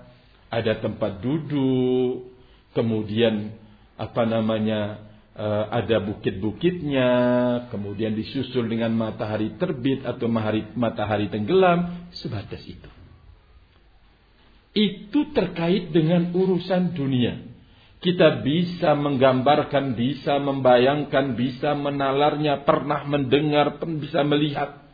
ada 0.49 0.81
tempat 0.81 1.21
duduk, 1.21 2.33
kemudian 2.73 3.53
apa 3.95 4.25
namanya 4.25 5.09
uh, 5.37 5.65
ada 5.69 6.01
bukit-bukitnya, 6.01 7.09
kemudian 7.69 8.17
disusul 8.17 8.65
dengan 8.65 8.97
matahari 8.97 9.55
terbit 9.61 10.01
atau 10.03 10.25
matahari 10.75 11.29
tenggelam, 11.29 12.09
sebatas 12.17 12.65
itu. 12.65 12.89
Itu 14.73 15.33
terkait 15.33 15.93
dengan 15.93 16.33
urusan 16.33 16.93
dunia. 16.93 17.45
Kita 17.99 18.39
bisa 18.47 18.95
menggambarkan, 18.95 19.99
bisa 19.99 20.39
membayangkan, 20.39 21.35
bisa 21.35 21.75
menalarnya, 21.75 22.63
pernah 22.63 23.03
mendengar, 23.03 23.75
bisa 23.99 24.23
melihat. 24.23 24.87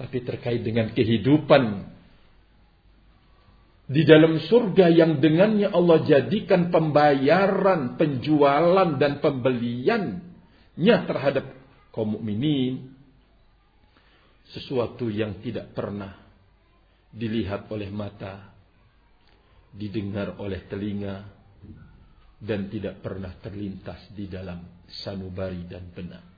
Tapi 0.00 0.24
terkait 0.24 0.64
dengan 0.64 0.96
kehidupan 0.96 1.95
di 3.86 4.02
dalam 4.02 4.42
surga 4.42 4.90
yang 4.90 5.22
dengannya 5.22 5.70
Allah 5.70 6.02
jadikan 6.02 6.74
pembayaran, 6.74 7.94
penjualan 7.94 8.98
dan 8.98 9.22
pembeliannya 9.22 10.96
terhadap 11.06 11.46
kaum 11.94 12.18
mukminin. 12.18 12.92
sesuatu 14.46 15.10
yang 15.10 15.42
tidak 15.42 15.74
pernah 15.74 16.14
dilihat 17.10 17.66
oleh 17.66 17.90
mata, 17.90 18.54
didengar 19.74 20.38
oleh 20.38 20.62
telinga, 20.70 21.26
dan 22.38 22.70
tidak 22.70 23.02
pernah 23.02 23.34
terlintas 23.42 24.06
di 24.14 24.30
dalam 24.30 24.86
sanubari 25.02 25.66
dan 25.66 25.90
benak. 25.90 26.35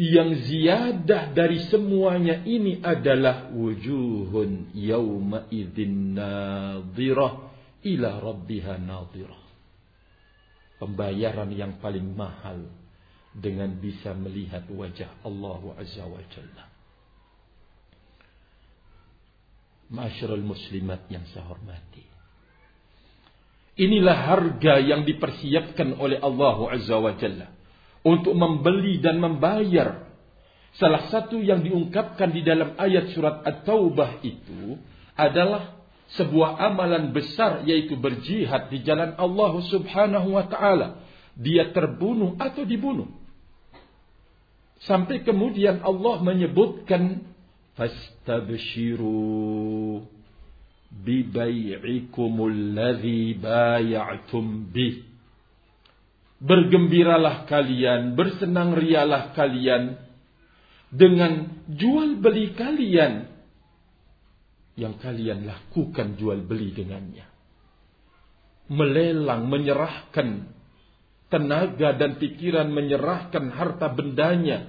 Yang 0.00 0.48
ziyadah 0.48 1.36
dari 1.36 1.60
semuanya 1.68 2.40
ini 2.48 2.80
adalah 2.80 3.52
wujuhun 3.52 4.72
yawma 4.72 5.44
idzin 5.52 6.16
nadhirah 6.16 7.52
ila 7.84 8.08
rabbiha 8.16 8.80
nadhirah. 8.80 9.42
Pembayaran 10.80 11.52
yang 11.52 11.76
paling 11.84 12.16
mahal 12.16 12.64
dengan 13.36 13.76
bisa 13.76 14.16
melihat 14.16 14.64
wajah 14.72 15.20
Allah 15.20 15.60
Azza 15.76 16.08
wa 16.08 16.24
Jalla. 16.32 16.64
Masyarul 19.92 20.48
muslimat 20.48 21.12
yang 21.12 21.28
saya 21.28 21.44
hormati. 21.44 22.08
Inilah 23.76 24.16
harga 24.16 24.80
yang 24.80 25.04
dipersiapkan 25.04 26.00
oleh 26.00 26.16
Allah 26.24 26.56
Azza 26.72 26.96
wa 26.96 27.12
Jalla 27.20 27.59
untuk 28.04 28.32
membeli 28.32 29.00
dan 29.02 29.20
membayar. 29.20 30.08
Salah 30.78 31.10
satu 31.10 31.42
yang 31.42 31.66
diungkapkan 31.66 32.30
di 32.30 32.46
dalam 32.46 32.78
ayat 32.78 33.10
surat 33.12 33.42
At-Taubah 33.42 34.22
itu 34.22 34.78
adalah 35.18 35.80
sebuah 36.14 36.58
amalan 36.58 37.10
besar 37.14 37.66
yaitu 37.66 37.98
berjihad 37.98 38.70
di 38.70 38.82
jalan 38.86 39.14
Allah 39.18 39.52
Subhanahu 39.66 40.38
wa 40.38 40.46
taala. 40.46 41.02
Dia 41.34 41.74
terbunuh 41.74 42.38
atau 42.38 42.62
dibunuh. 42.66 43.10
Sampai 44.86 45.20
kemudian 45.26 45.84
Allah 45.84 46.24
menyebutkan 46.24 47.28
fastabshiru 47.76 49.12
bibai'ikumul 50.90 52.74
ladzi 52.74 53.36
bay'atum 53.36 54.72
bih 54.72 55.09
Bergembiralah 56.40 57.44
kalian, 57.44 58.16
bersenang 58.16 58.72
rialah 58.72 59.36
kalian 59.36 60.00
dengan 60.88 61.62
jual 61.68 62.18
beli 62.18 62.56
kalian 62.56 63.28
yang 64.80 64.96
kalian 64.96 65.44
lakukan 65.44 66.16
jual 66.16 66.40
beli 66.40 66.72
dengannya. 66.72 67.28
Melelang, 68.72 69.50
menyerahkan 69.52 70.48
tenaga 71.28 71.92
dan 71.94 72.16
pikiran, 72.16 72.72
menyerahkan 72.72 73.52
harta 73.52 73.92
bendanya 73.92 74.66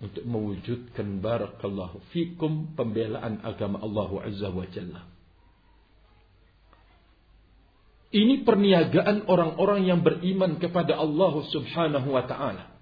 untuk 0.00 0.24
mewujudkan 0.24 1.20
barakallahu 1.20 2.00
fikum 2.12 2.72
pembelaan 2.72 3.44
agama 3.44 3.80
Allah 3.84 4.10
Azza 4.24 4.48
wa 4.48 4.66
Jalla. 4.68 5.02
Ini 8.10 8.42
perniagaan 8.42 9.30
orang-orang 9.30 9.86
yang 9.86 10.02
beriman 10.02 10.58
kepada 10.58 10.98
Allah 10.98 11.34
Subhanahu 11.46 12.10
wa 12.10 12.26
taala. 12.26 12.74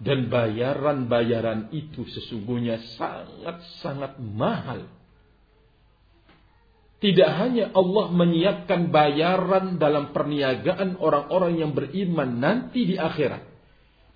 Dan 0.00 0.32
bayaran-bayaran 0.32 1.70
itu 1.76 2.08
sesungguhnya 2.08 2.80
sangat-sangat 2.96 4.16
mahal. 4.18 4.88
Tidak 6.98 7.30
hanya 7.36 7.70
Allah 7.76 8.10
menyiapkan 8.14 8.88
bayaran 8.88 9.76
dalam 9.76 10.16
perniagaan 10.16 10.96
orang-orang 10.96 11.60
yang 11.60 11.70
beriman 11.76 12.40
nanti 12.40 12.88
di 12.88 12.96
akhirat. 12.96 13.44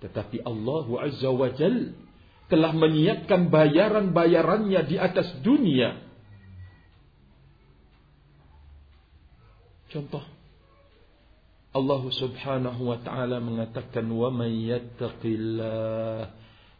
Tetapi 0.01 0.41
Allah 0.41 0.87
Azza 1.05 1.29
wa 1.29 1.51
Jal 1.53 1.93
telah 2.49 2.71
menyiapkan 2.73 3.51
bayaran-bayarannya 3.53 4.81
di 4.87 4.95
atas 4.95 5.37
dunia 5.43 6.06
Contoh 9.87 10.23
Allah 11.71 12.01
Subhanahu 12.09 12.81
wa 12.89 12.97
taala 12.99 13.37
mengatakan 13.37 14.07
wa 14.09 14.33
may 14.33 14.67
yattaqillah 14.67 16.33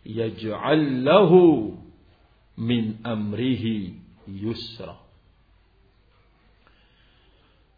yaj'al 0.04 0.84
lahu 1.06 1.76
min 2.58 3.00
amrihi 3.06 3.96
yusra. 4.28 4.98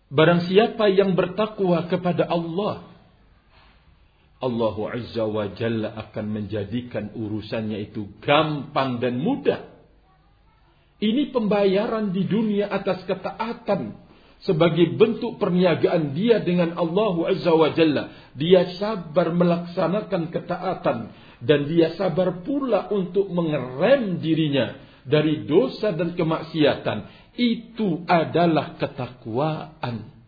Barang 0.10 0.42
siapa 0.50 0.90
yang 0.90 1.14
bertakwa 1.14 1.86
kepada 1.86 2.26
Allah 2.26 2.90
Allah 4.40 4.78
Azza 4.96 5.28
wa 5.28 5.52
Jalla 5.52 6.00
akan 6.08 6.26
menjadikan 6.32 7.12
urusannya 7.12 7.92
itu 7.92 8.08
gampang 8.24 9.04
dan 9.04 9.20
mudah. 9.20 9.68
Ini 11.04 11.36
pembayaran 11.36 12.16
di 12.16 12.24
dunia 12.24 12.72
atas 12.72 13.04
ketaatan 13.04 14.09
sebagai 14.44 14.96
bentuk 14.96 15.36
perniagaan 15.36 16.16
dia 16.16 16.40
dengan 16.40 16.80
Allah 16.80 17.16
Azza 17.28 17.52
wa 17.52 17.70
Jalla. 17.76 18.32
Dia 18.40 18.80
sabar 18.80 19.36
melaksanakan 19.36 20.32
ketaatan 20.32 20.98
dan 21.44 21.60
dia 21.68 21.96
sabar 22.00 22.44
pula 22.48 22.88
untuk 22.88 23.28
mengerem 23.28 24.24
dirinya 24.24 24.80
dari 25.04 25.44
dosa 25.44 25.92
dan 25.92 26.16
kemaksiatan. 26.16 26.98
Itu 27.36 28.08
adalah 28.08 28.80
ketakwaan. 28.80 30.20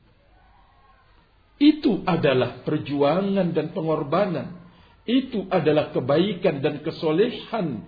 Itu 1.61 2.01
adalah 2.03 2.65
perjuangan 2.67 3.53
dan 3.53 3.71
pengorbanan. 3.71 4.59
Itu 5.07 5.47
adalah 5.47 5.93
kebaikan 5.95 6.59
dan 6.59 6.83
kesolehan. 6.83 7.85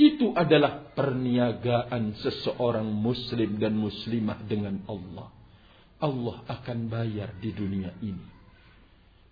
Itu 0.00 0.32
adalah 0.32 0.96
perniagaan 0.96 2.16
seseorang 2.24 2.88
muslim 2.88 3.60
dan 3.60 3.76
muslimah 3.76 4.40
dengan 4.48 4.80
Allah. 4.88 5.39
Allah 6.00 6.42
akan 6.48 6.88
bayar 6.88 7.36
di 7.38 7.52
dunia 7.52 7.92
ini. 8.00 8.28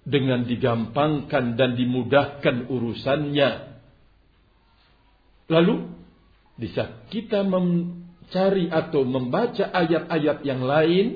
Dengan 0.04 0.44
digampangkan 0.44 1.56
dan 1.56 1.76
dimudahkan 1.76 2.68
urusannya. 2.68 3.50
Lalu, 5.48 5.76
bisa 6.56 7.08
kita 7.08 7.44
mencari 7.44 8.68
atau 8.68 9.04
membaca 9.04 9.68
ayat-ayat 9.68 10.38
yang 10.44 10.64
lain. 10.64 11.06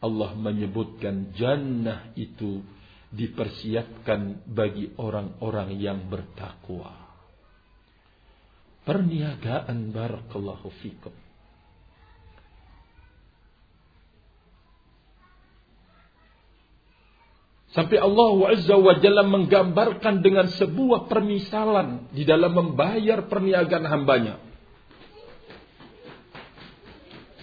Allah 0.00 0.32
menyebutkan 0.38 1.36
jannah 1.36 2.10
itu 2.16 2.62
dipersiapkan 3.10 4.46
bagi 4.46 4.94
orang-orang 4.96 5.76
yang 5.76 6.06
bertakwa. 6.06 6.94
Perniagaan 8.86 9.92
barakallahu 9.92 10.72
fikum. 10.80 11.29
Sampai 17.70 18.02
Allah 18.02 18.34
Azza 18.50 18.74
wa 18.74 18.98
Jalla 18.98 19.22
menggambarkan 19.22 20.26
dengan 20.26 20.50
sebuah 20.50 21.06
permisalan 21.06 22.10
di 22.10 22.26
dalam 22.26 22.50
membayar 22.50 23.30
perniagaan 23.30 23.86
hambanya. 23.86 24.42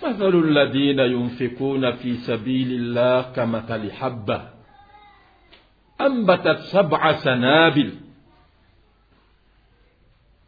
Mathalul 0.04 0.52
ladina 0.52 1.08
yunfikuna 1.08 2.04
fi 2.04 2.20
sabilillah 2.28 3.32
kamathali 3.32 3.88
habbah. 3.88 4.60
Ambatat 5.96 6.76
sab'a 6.76 7.24
sanabil. 7.24 7.98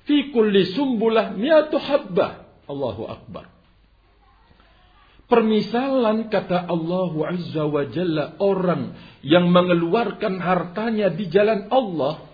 Fi 0.06 0.18
kulli 0.36 0.76
sumbulah 0.76 1.34
mi'atu 1.34 1.80
habbah. 1.80 2.46
Allahu 2.68 3.08
Akbar. 3.10 3.59
Permisalan 5.30 6.34
kata 6.34 6.65
Allah 6.65 7.13
Azza 7.30 7.70
wa 7.70 7.86
Jalla 7.86 8.42
orang 8.42 8.98
yang 9.22 9.54
mengeluarkan 9.54 10.42
hartanya 10.42 11.13
di 11.13 11.30
jalan 11.30 11.70
Allah 11.70 12.26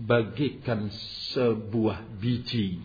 bagaikan 0.00 0.88
sebuah 1.36 2.08
biji. 2.16 2.80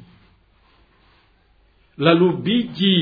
Lalu 1.95 2.27
biji 2.43 2.97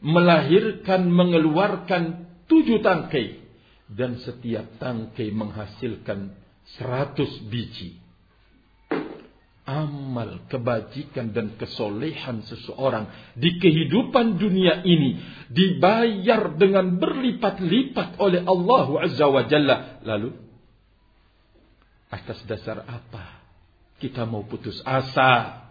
melahirkan 0.00 1.04
mengeluarkan 1.12 2.32
tujuh 2.48 2.80
tangkai 2.80 3.44
dan 3.92 4.16
setiap 4.24 4.80
tangkai 4.80 5.28
menghasilkan 5.36 6.32
seratus 6.80 7.44
biji 7.52 8.07
amal 9.68 10.48
kebajikan 10.48 11.36
dan 11.36 11.60
kesolehan 11.60 12.40
seseorang 12.48 13.12
di 13.36 13.60
kehidupan 13.60 14.40
dunia 14.40 14.80
ini 14.80 15.20
dibayar 15.52 16.56
dengan 16.56 16.96
berlipat-lipat 16.96 18.16
oleh 18.16 18.40
Allah 18.48 18.86
Azza 19.04 19.28
wa 19.28 19.44
Jalla. 19.44 20.00
Lalu 20.00 20.32
atas 22.08 22.40
dasar 22.48 22.80
apa 22.88 23.44
kita 24.00 24.24
mau 24.24 24.48
putus 24.48 24.80
asa? 24.88 25.68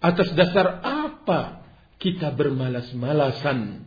Atas 0.00 0.32
dasar 0.32 0.80
apa 0.80 1.60
kita 2.00 2.32
bermalas-malasan? 2.32 3.84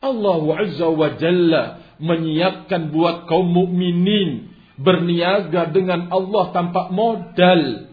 Allah 0.00 0.42
Azza 0.64 0.88
wa 0.88 1.12
Jalla 1.20 1.84
menyiapkan 2.00 2.88
buat 2.88 3.28
kaum 3.28 3.52
mukminin 3.52 4.55
berniaga 4.76 5.72
dengan 5.72 6.12
Allah 6.12 6.44
tanpa 6.52 6.92
modal. 6.92 7.92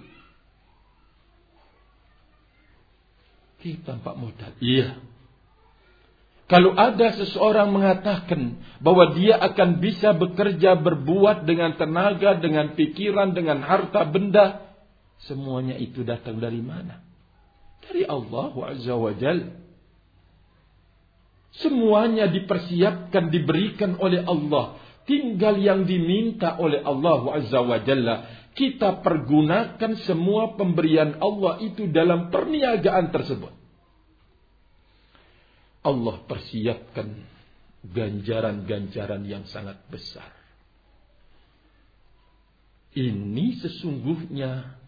Kita 3.64 3.96
tanpa 3.96 4.12
modal. 4.20 4.52
Iya. 4.60 5.00
Kalau 6.52 6.76
ada 6.76 7.16
seseorang 7.16 7.72
mengatakan 7.72 8.60
bahwa 8.84 9.16
dia 9.16 9.40
akan 9.40 9.80
bisa 9.80 10.12
bekerja 10.12 10.76
berbuat 10.76 11.48
dengan 11.48 11.80
tenaga, 11.80 12.36
dengan 12.38 12.76
pikiran, 12.76 13.32
dengan 13.32 13.64
harta 13.64 14.04
benda, 14.04 14.76
semuanya 15.24 15.80
itu 15.80 16.04
datang 16.04 16.44
dari 16.44 16.60
mana? 16.60 17.00
Dari 17.88 18.04
Allah 18.04 18.52
Azza 18.70 18.94
wa 18.94 19.16
Jalla. 19.16 19.56
Semuanya 21.64 22.28
dipersiapkan, 22.28 23.32
diberikan 23.32 23.96
oleh 24.02 24.26
Allah. 24.28 24.83
Tinggal 25.04 25.60
yang 25.60 25.84
diminta 25.84 26.56
oleh 26.56 26.80
Allah 26.80 27.22
Azza 27.36 27.60
wa 27.60 27.80
Jalla. 27.84 28.16
Kita 28.54 29.02
pergunakan 29.02 29.92
semua 30.06 30.54
pemberian 30.56 31.18
Allah 31.20 31.60
itu 31.60 31.90
dalam 31.90 32.30
perniagaan 32.30 33.10
tersebut. 33.10 33.54
Allah 35.84 36.16
persiapkan 36.24 37.12
ganjaran-ganjaran 37.84 39.28
yang 39.28 39.44
sangat 39.52 39.76
besar. 39.92 40.32
Ini 42.94 43.60
sesungguhnya 43.60 44.80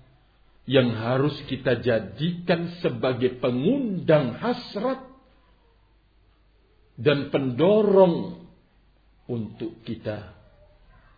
yang 0.66 0.94
harus 0.94 1.36
kita 1.50 1.82
jadikan 1.82 2.80
sebagai 2.80 3.38
pengundang 3.42 4.38
hasrat 4.40 5.04
dan 6.96 7.34
pendorong 7.34 8.45
untuk 9.26 9.82
kita 9.82 10.36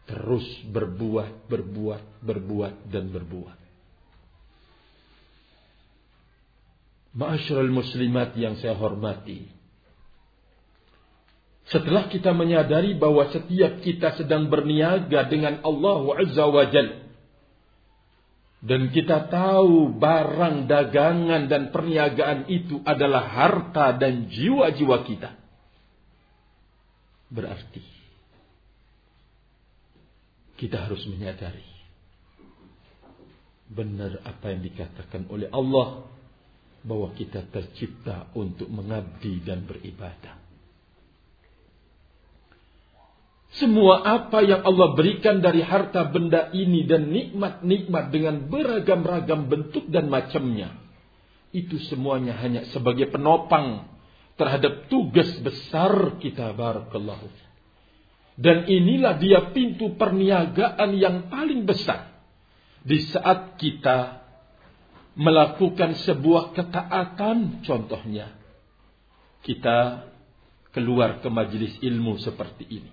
terus 0.08 0.46
berbuat, 0.72 1.52
berbuat, 1.52 2.24
berbuat 2.24 2.74
dan 2.88 3.12
berbuat. 3.12 3.60
Ma'asyiral 7.17 7.74
muslimat 7.74 8.32
yang 8.39 8.56
saya 8.62 8.78
hormati. 8.78 9.52
Setelah 11.67 12.08
kita 12.08 12.32
menyadari 12.32 12.96
bahwa 12.96 13.28
setiap 13.28 13.84
kita 13.84 14.15
sedang 14.15 14.48
berniaga 14.48 15.28
dengan 15.28 15.60
Allah 15.67 16.24
Azza 16.24 16.48
wa 16.48 16.63
Jalla 16.72 17.08
dan 18.58 18.89
kita 18.89 19.30
tahu 19.30 19.91
barang 20.00 20.65
dagangan 20.65 21.46
dan 21.46 21.70
perniagaan 21.70 22.50
itu 22.50 22.80
adalah 22.88 23.28
harta 23.28 24.00
dan 24.00 24.32
jiwa-jiwa 24.32 24.98
kita. 25.06 25.36
Berarti 27.28 27.97
kita 30.58 30.89
harus 30.89 31.06
menyadari 31.06 31.78
benar 33.67 34.24
apa 34.24 34.56
yang 34.56 34.63
dikatakan 34.63 35.28
oleh 35.28 35.52
Allah 35.52 36.08
bahwa 36.88 37.12
kita 37.13 37.43
tercipta 37.52 38.32
untuk 38.32 38.72
mengabdi 38.72 39.43
dan 39.43 39.67
beribadah. 39.67 40.39
Semua 43.58 44.04
apa 44.04 44.43
yang 44.43 44.62
Allah 44.63 44.93
berikan 44.93 45.39
dari 45.39 45.63
harta 45.63 46.06
benda 46.08 46.52
ini 46.52 46.84
dan 46.86 47.10
nikmat-nikmat 47.10 48.12
dengan 48.12 48.36
beragam-ragam 48.48 49.48
bentuk 49.50 49.88
dan 49.88 50.12
macamnya. 50.12 50.78
Itu 51.56 51.80
semuanya 51.88 52.38
hanya 52.43 52.67
sebagai 52.70 53.08
penopang 53.10 53.88
terhadap 54.38 54.91
tugas 54.91 55.32
besar 55.41 56.22
kita 56.22 56.54
barakallahu. 56.54 57.47
Dan 58.38 58.69
inilah 58.69 59.17
dia 59.17 59.50
pintu 59.50 59.97
perniagaan 59.97 60.93
yang 60.93 61.26
paling 61.34 61.65
besar 61.65 62.13
di 62.86 63.02
saat 63.10 63.58
kita 63.58 64.21
melakukan 65.17 65.97
sebuah 66.06 66.54
ketaatan 66.54 67.65
contohnya 67.65 68.38
kita 69.41 70.06
keluar 70.69 71.17
ke 71.26 71.30
majelis 71.34 71.73
ilmu 71.82 72.21
seperti 72.21 72.69
ini. 72.69 72.91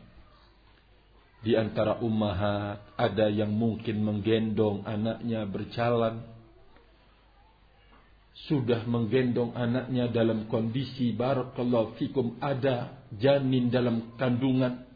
Di 1.44 1.52
antara 1.60 2.00
ummahat 2.00 2.96
ada 2.96 3.28
yang 3.28 3.52
mungkin 3.52 4.00
menggendong 4.00 4.88
anaknya 4.88 5.44
berjalan 5.44 6.24
sudah 8.48 8.88
menggendong 8.88 9.52
anaknya 9.52 10.08
dalam 10.08 10.48
kondisi 10.48 11.12
barakallahu 11.12 12.00
fikum 12.00 12.40
ada 12.40 12.96
janin 13.12 13.68
dalam 13.68 14.16
kandungan 14.16 14.88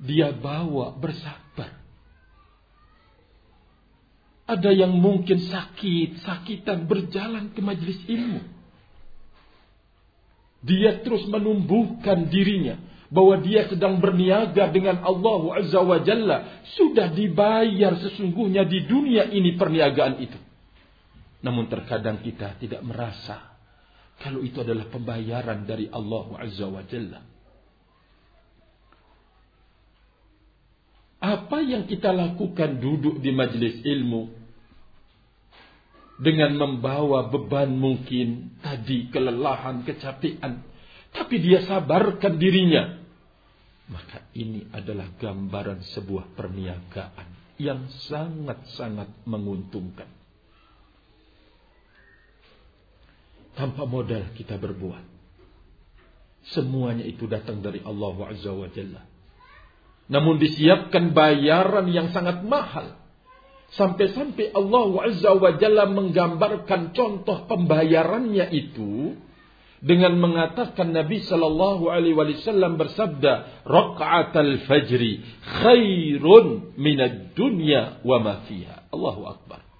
dia 0.00 0.32
bawa 0.32 0.96
bersabar. 0.96 1.76
Ada 4.48 4.72
yang 4.74 4.96
mungkin 4.98 5.46
sakit 5.46 6.26
sakitan 6.26 6.88
berjalan 6.90 7.54
ke 7.54 7.60
majelis 7.62 8.00
ilmu. 8.08 8.42
Dia 10.64 11.04
terus 11.06 11.22
menumbuhkan 11.30 12.26
dirinya 12.26 12.80
bahwa 13.12 13.38
dia 13.44 13.70
sedang 13.70 14.02
berniaga 14.02 14.66
dengan 14.74 15.06
Allah 15.06 15.62
Azza 15.62 15.80
Jalla. 16.02 16.66
Sudah 16.74 17.14
dibayar 17.14 17.94
sesungguhnya 18.02 18.66
di 18.66 18.90
dunia 18.90 19.30
ini 19.30 19.54
perniagaan 19.54 20.18
itu. 20.18 20.38
Namun 21.46 21.70
terkadang 21.70 22.18
kita 22.20 22.58
tidak 22.58 22.82
merasa 22.82 23.54
kalau 24.20 24.44
itu 24.44 24.60
adalah 24.60 24.90
pembayaran 24.90 25.62
dari 25.62 25.86
Allah 25.88 26.26
Azza 26.42 26.66
Jalla. 26.90 27.29
Apa 31.20 31.60
yang 31.60 31.84
kita 31.84 32.16
lakukan 32.16 32.80
duduk 32.80 33.20
di 33.20 33.28
majelis 33.28 33.84
ilmu 33.84 34.32
dengan 36.20 36.56
membawa 36.56 37.28
beban 37.28 37.76
mungkin 37.76 38.56
tadi 38.64 39.12
kelelahan, 39.12 39.84
kecapean, 39.84 40.64
tapi 41.12 41.34
dia 41.44 41.60
sabarkan 41.68 42.40
dirinya. 42.40 42.98
Maka 43.90 44.32
ini 44.32 44.64
adalah 44.72 45.12
gambaran 45.20 45.84
sebuah 45.92 46.32
perniagaan 46.38 47.58
yang 47.60 47.84
sangat-sangat 48.08 49.28
menguntungkan. 49.28 50.20
tanpa 53.60 53.84
modal 53.84 54.32
kita 54.32 54.56
berbuat. 54.56 55.04
Semuanya 56.56 57.04
itu 57.04 57.28
datang 57.28 57.60
dari 57.60 57.84
Allah 57.84 58.16
Azza 58.32 58.48
wa 58.56 58.68
Jalla. 58.72 59.04
Namun 60.10 60.42
disiapkan 60.42 61.14
bayaran 61.14 61.86
yang 61.88 62.10
sangat 62.10 62.42
mahal. 62.42 62.98
Sampai-sampai 63.70 64.50
Allah 64.50 64.90
Azza 65.06 65.30
wa 65.38 65.54
Jalla 65.54 65.86
menggambarkan 65.86 66.90
contoh 66.90 67.46
pembayarannya 67.46 68.50
itu 68.50 69.14
dengan 69.78 70.18
mengatakan 70.18 70.90
Nabi 70.90 71.22
sallallahu 71.22 71.88
alaihi 71.88 72.18
wasallam 72.18 72.76
bersabda 72.76 73.64
raq'atal 73.64 74.66
fajri 74.66 75.24
khairun 75.62 76.74
minad 76.76 77.32
dunya 77.32 78.02
wa 78.04 78.18
ma 78.20 78.44
fiha 78.44 78.90
Allahu 78.92 79.22
akbar 79.30 79.70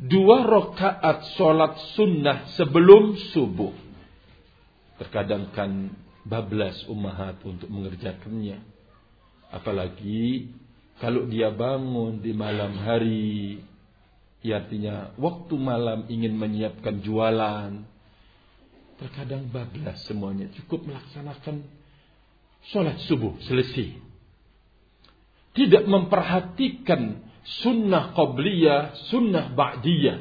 dua 0.00 0.44
rakaat 0.44 1.36
sholat 1.36 1.80
sunnah 1.96 2.52
sebelum 2.56 3.16
subuh. 3.32 3.72
Terkadang 5.00 5.52
kan 5.52 5.92
bablas 6.26 6.82
umahat 6.90 7.38
untuk 7.46 7.70
mengerjakannya. 7.70 8.58
Apalagi 9.54 10.50
kalau 10.98 11.30
dia 11.30 11.54
bangun 11.54 12.18
di 12.18 12.34
malam 12.34 12.74
hari, 12.82 13.62
ya 14.42 14.64
artinya 14.64 15.14
waktu 15.16 15.54
malam 15.54 16.10
ingin 16.10 16.34
menyiapkan 16.34 17.00
jualan. 17.00 17.86
Terkadang 18.96 19.52
bablas 19.52 20.08
semuanya. 20.08 20.48
Cukup 20.56 20.88
melaksanakan 20.88 21.68
sholat 22.72 22.96
subuh 23.06 23.36
selesai. 23.44 23.92
Tidak 25.52 25.84
memperhatikan 25.84 27.24
sunnah 27.60 28.16
qabliyah, 28.16 28.96
sunnah 29.12 29.52
ba'diyah. 29.52 30.20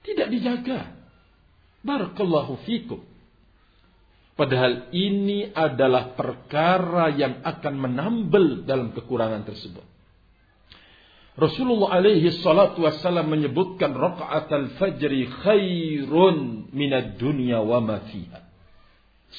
Tidak 0.00 0.28
dijaga. 0.32 0.96
Barakallahu 1.84 2.60
fikum. 2.64 3.07
Padahal 4.38 4.94
ini 4.94 5.50
adalah 5.50 6.14
perkara 6.14 7.10
yang 7.10 7.42
akan 7.42 7.74
menambal 7.74 8.62
dalam 8.62 8.94
kekurangan 8.94 9.42
tersebut. 9.42 9.82
Rasulullah 11.34 11.98
alaihi 11.98 12.38
salatu 12.38 12.86
wassalam 12.86 13.26
menyebutkan 13.26 13.98
rakaat 13.98 14.46
al-fajri 14.46 15.26
khairun 15.42 16.70
minad 16.70 17.18
dunya 17.18 17.58
wa 17.58 17.82
ma 17.82 17.98
fiha. 18.06 18.46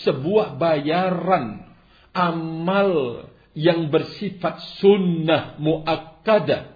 Sebuah 0.03 0.59
bayaran 0.59 1.63
amal 2.11 3.23
yang 3.55 3.87
bersifat 3.87 4.83
sunnah 4.83 5.55
muakkadah 5.63 6.75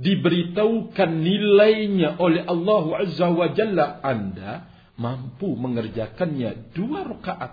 diberitahukan 0.00 1.10
nilainya 1.12 2.16
oleh 2.16 2.40
Allah 2.48 2.84
Azza 3.04 3.28
wa 3.28 3.52
Jalla 3.52 4.00
Anda 4.00 4.77
mampu 4.98 5.54
mengerjakannya 5.54 6.74
dua 6.74 7.06
rakaat 7.06 7.52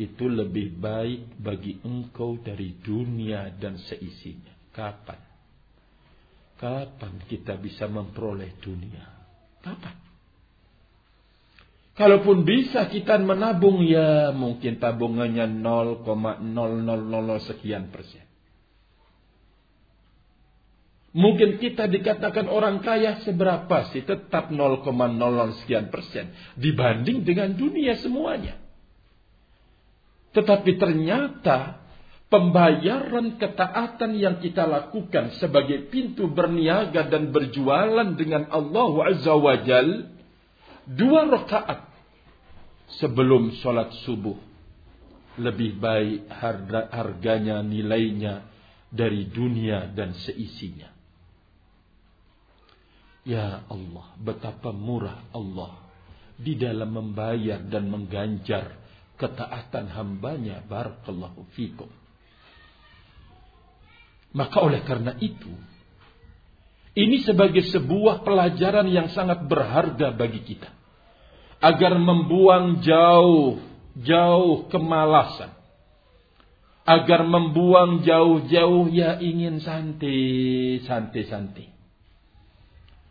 itu 0.00 0.30
lebih 0.30 0.80
baik 0.80 1.36
bagi 1.36 1.76
engkau 1.84 2.40
dari 2.40 2.80
dunia 2.80 3.52
dan 3.60 3.76
seisinya. 3.76 4.54
Kapan? 4.72 5.20
Kapan 6.56 7.14
kita 7.28 7.60
bisa 7.60 7.84
memperoleh 7.84 8.56
dunia? 8.62 9.04
Kapan? 9.60 9.96
Kalaupun 12.00 12.48
bisa 12.48 12.88
kita 12.88 13.20
menabung 13.20 13.84
ya 13.84 14.32
mungkin 14.32 14.80
tabungannya 14.80 15.60
0,0000 15.60 16.40
sekian 17.44 17.92
persen. 17.92 18.29
Mungkin 21.10 21.58
kita 21.58 21.90
dikatakan 21.90 22.46
orang 22.46 22.86
kaya 22.86 23.18
seberapa 23.26 23.90
sih? 23.90 24.06
Tetap 24.06 24.54
0,00 24.54 24.86
sekian 25.62 25.90
persen. 25.90 26.30
Dibanding 26.54 27.26
dengan 27.26 27.50
dunia 27.58 27.98
semuanya. 27.98 28.54
Tetapi 30.30 30.78
ternyata 30.78 31.82
pembayaran 32.30 33.42
ketaatan 33.42 34.14
yang 34.14 34.38
kita 34.38 34.62
lakukan 34.70 35.34
sebagai 35.42 35.90
pintu 35.90 36.30
berniaga 36.30 37.10
dan 37.10 37.34
berjualan 37.34 38.14
dengan 38.14 38.46
Allah 38.54 39.10
Azza 39.10 39.34
wa 39.34 39.58
Jal. 39.66 40.14
Dua 40.86 41.26
rakaat 41.26 41.90
sebelum 43.02 43.58
sholat 43.58 43.90
subuh. 44.06 44.38
Lebih 45.42 45.78
baik 45.82 46.30
harga, 46.30 46.80
harganya, 46.94 47.62
nilainya 47.66 48.46
dari 48.90 49.26
dunia 49.30 49.90
dan 49.94 50.14
seisinya. 50.14 50.89
Ya 53.24 53.68
Allah, 53.68 54.16
betapa 54.16 54.72
murah 54.72 55.28
Allah 55.36 55.76
di 56.40 56.56
dalam 56.56 56.88
membayar 56.96 57.60
dan 57.60 57.92
mengganjar 57.92 58.80
ketaatan 59.20 59.92
hambanya. 59.92 60.64
Barakallahu 60.64 61.44
fikum. 61.52 61.88
Maka 64.32 64.56
oleh 64.62 64.80
karena 64.86 65.12
itu, 65.20 65.52
ini 66.96 67.22
sebagai 67.22 67.66
sebuah 67.70 68.24
pelajaran 68.26 68.88
yang 68.88 69.12
sangat 69.12 69.44
berharga 69.46 70.10
bagi 70.14 70.40
kita. 70.42 70.70
Agar 71.60 72.00
membuang 72.00 72.80
jauh, 72.80 73.60
jauh 74.00 74.70
kemalasan. 74.72 75.52
Agar 76.88 77.22
membuang 77.22 78.00
jauh-jauh 78.02 78.88
ya 78.90 79.20
ingin 79.20 79.60
santai, 79.60 80.80
santai, 80.88 81.22
santai. 81.28 81.79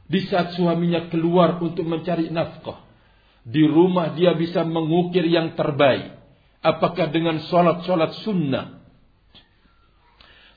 Di 0.09 0.25
saat 0.25 0.57
suaminya 0.57 1.05
keluar 1.13 1.61
untuk 1.61 1.85
mencari 1.85 2.33
nafkah. 2.33 2.81
Di 3.45 3.61
rumah 3.61 4.17
dia 4.17 4.33
bisa 4.33 4.65
mengukir 4.65 5.21
yang 5.29 5.53
terbaik. 5.53 6.17
Apakah 6.65 7.13
dengan 7.13 7.37
sholat-sholat 7.45 8.25
sunnah. 8.25 8.81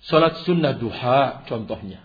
Sholat 0.09 0.43
sunnah 0.49 0.73
duha 0.75 1.45
contohnya. 1.47 2.01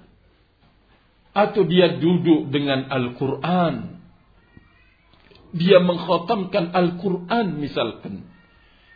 Atau 1.31 1.63
dia 1.63 1.95
duduk 1.95 2.51
dengan 2.51 2.91
Al-Quran. 2.91 3.95
Dia 5.55 5.79
mengkhotamkan 5.79 6.75
Al-Quran 6.75 7.63
misalkan. 7.63 8.27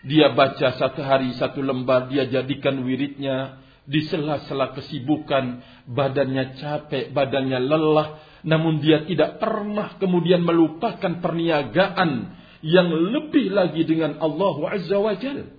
Dia 0.04 0.36
baca 0.36 0.76
satu 0.76 1.00
hari 1.02 1.34
satu 1.40 1.64
lembar. 1.64 2.12
Dia 2.12 2.28
jadikan 2.28 2.84
wiridnya. 2.84 3.64
Di 3.86 4.06
sela-sela 4.08 4.74
kesibukan. 4.78 5.64
Badannya 5.90 6.60
capek, 6.62 7.14
badannya 7.16 7.60
lelah 7.62 8.10
namun 8.42 8.82
dia 8.82 9.06
tidak 9.06 9.38
pernah 9.38 10.02
kemudian 10.02 10.42
melupakan 10.42 11.22
perniagaan 11.22 12.42
yang 12.66 12.90
lebih 12.90 13.54
lagi 13.54 13.86
dengan 13.86 14.18
Allah 14.18 14.56
Azza 14.70 14.98
wa 14.98 15.14
Jal. 15.18 15.50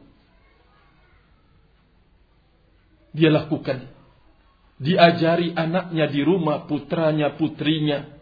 Dia 3.12 3.30
lakukan. 3.30 3.86
Diajari 4.82 5.54
anaknya 5.54 6.10
di 6.10 6.26
rumah, 6.26 6.66
putranya, 6.66 7.38
putrinya. 7.38 8.18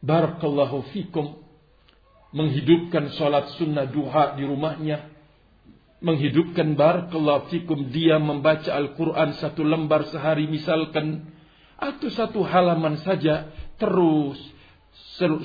Barakallahu 0.00 0.94
fikum. 0.96 1.44
Menghidupkan 2.32 3.12
sholat 3.20 3.52
sunnah 3.60 3.84
duha 3.84 4.38
di 4.38 4.48
rumahnya. 4.48 5.12
Menghidupkan 6.04 6.76
barakallahu 6.76 7.48
fikum. 7.48 7.88
Dia 7.88 8.20
membaca 8.20 8.68
Al-Quran 8.68 9.40
satu 9.40 9.64
lembar 9.64 10.04
sehari 10.12 10.44
misalkan. 10.44 11.32
Atau 11.80 12.12
satu 12.12 12.44
halaman 12.44 13.00
saja 13.02 13.50
terus 13.80 14.38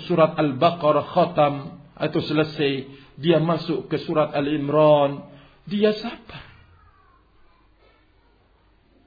surat 0.06 0.38
Al-Baqarah 0.38 1.06
khatam 1.10 1.80
atau 2.00 2.22
selesai 2.24 2.88
dia 3.20 3.38
masuk 3.44 3.92
ke 3.92 4.00
surat 4.02 4.32
Al-Imran 4.32 5.28
dia 5.68 5.92
sabar 6.00 6.48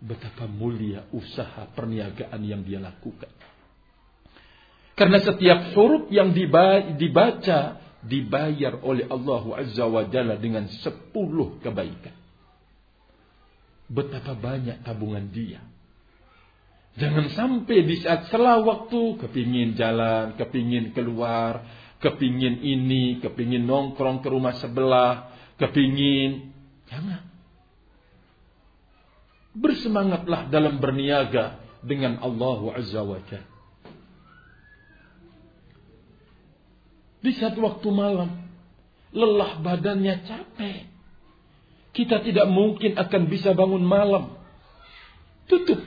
betapa 0.03 0.45
mulia 0.51 1.09
usaha 1.15 1.71
perniagaan 1.73 2.41
yang 2.45 2.61
dia 2.67 2.83
lakukan 2.83 3.33
karena 4.93 5.19
setiap 5.25 5.73
huruf 5.73 6.13
yang 6.13 6.37
dibaca 6.95 7.81
dibayar 8.03 8.83
oleh 8.83 9.07
Allah 9.07 9.63
Azza 9.63 9.87
wa 9.87 10.03
Jalla 10.11 10.39
dengan 10.39 10.67
sepuluh 10.83 11.63
kebaikan 11.63 12.15
betapa 13.87 14.35
banyak 14.35 14.83
tabungan 14.83 15.29
dia 15.31 15.63
Jangan 16.93 17.33
sampai 17.33 17.89
di 17.89 18.05
saat 18.05 18.29
setelah 18.29 18.61
waktu 18.61 19.17
kepingin 19.17 19.81
jalan, 19.81 20.37
kepingin 20.37 20.93
keluar, 20.93 21.65
kepingin 22.05 22.61
ini, 22.61 23.17
kepingin 23.25 23.65
nongkrong 23.65 24.21
ke 24.21 24.29
rumah 24.29 24.53
sebelah, 24.61 25.33
kepingin. 25.57 26.53
Jangan. 26.93 27.25
Bersemangatlah 29.57 30.53
dalam 30.53 30.85
berniaga 30.85 31.65
dengan 31.81 32.21
Allah 32.21 32.77
Azza 32.77 33.01
wa 33.01 33.21
Jalla. 33.25 33.52
Di 37.23 37.31
saat 37.39 37.55
waktu 37.55 37.89
malam, 37.95 38.51
lelah 39.15 39.63
badannya 39.63 40.27
capek. 40.27 40.91
Kita 41.95 42.19
tidak 42.25 42.51
mungkin 42.51 42.99
akan 42.99 43.23
bisa 43.31 43.55
bangun 43.55 43.85
malam. 43.85 44.35
Tutup 45.47 45.79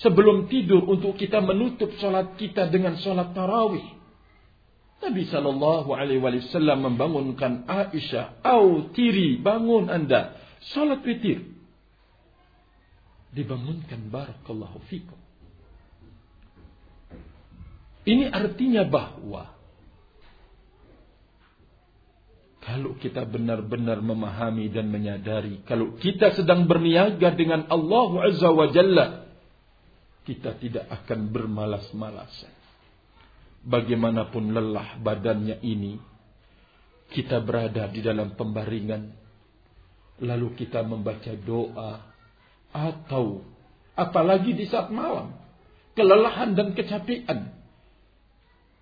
sebelum 0.00 0.50
tidur 0.52 0.84
untuk 0.84 1.16
kita 1.16 1.40
menutup 1.40 1.94
sholat 1.96 2.36
kita 2.36 2.68
dengan 2.68 3.00
sholat 3.00 3.32
tarawih. 3.32 3.84
Nabi 4.96 5.28
Shallallahu 5.28 5.90
Alaihi 5.92 6.20
Wasallam 6.20 6.92
membangunkan 6.92 7.68
Aisyah, 7.68 8.40
"Au 8.42 8.90
tiri, 8.96 9.38
bangun 9.40 9.92
anda, 9.92 10.36
sholat 10.72 11.04
witir." 11.04 11.44
Dibangunkan 13.36 14.08
barakallahu 14.08 14.80
fikum. 14.88 15.25
Ini 18.06 18.30
artinya 18.30 18.86
bahwa 18.86 19.50
kalau 22.62 22.94
kita 22.98 23.26
benar-benar 23.26 23.98
memahami 24.02 24.70
dan 24.70 24.90
menyadari 24.90 25.62
kalau 25.66 25.94
kita 25.98 26.34
sedang 26.34 26.66
berniaga 26.66 27.34
dengan 27.34 27.66
Allah 27.70 28.10
Azza 28.30 28.50
wa 28.50 28.66
Jalla 28.70 29.26
kita 30.26 30.58
tidak 30.58 30.90
akan 30.90 31.30
bermalas-malasan. 31.30 32.50
Bagaimanapun 33.62 34.50
lelah 34.50 34.98
badannya 34.98 35.62
ini, 35.62 35.94
kita 37.14 37.38
berada 37.46 37.86
di 37.86 38.02
dalam 38.02 38.34
pembaringan, 38.34 39.14
lalu 40.26 40.58
kita 40.58 40.82
membaca 40.82 41.30
doa, 41.38 42.02
atau 42.74 43.46
apalagi 43.94 44.54
di 44.58 44.66
saat 44.66 44.90
malam, 44.90 45.30
kelelahan 45.94 46.58
dan 46.58 46.74
kecapean. 46.74 47.54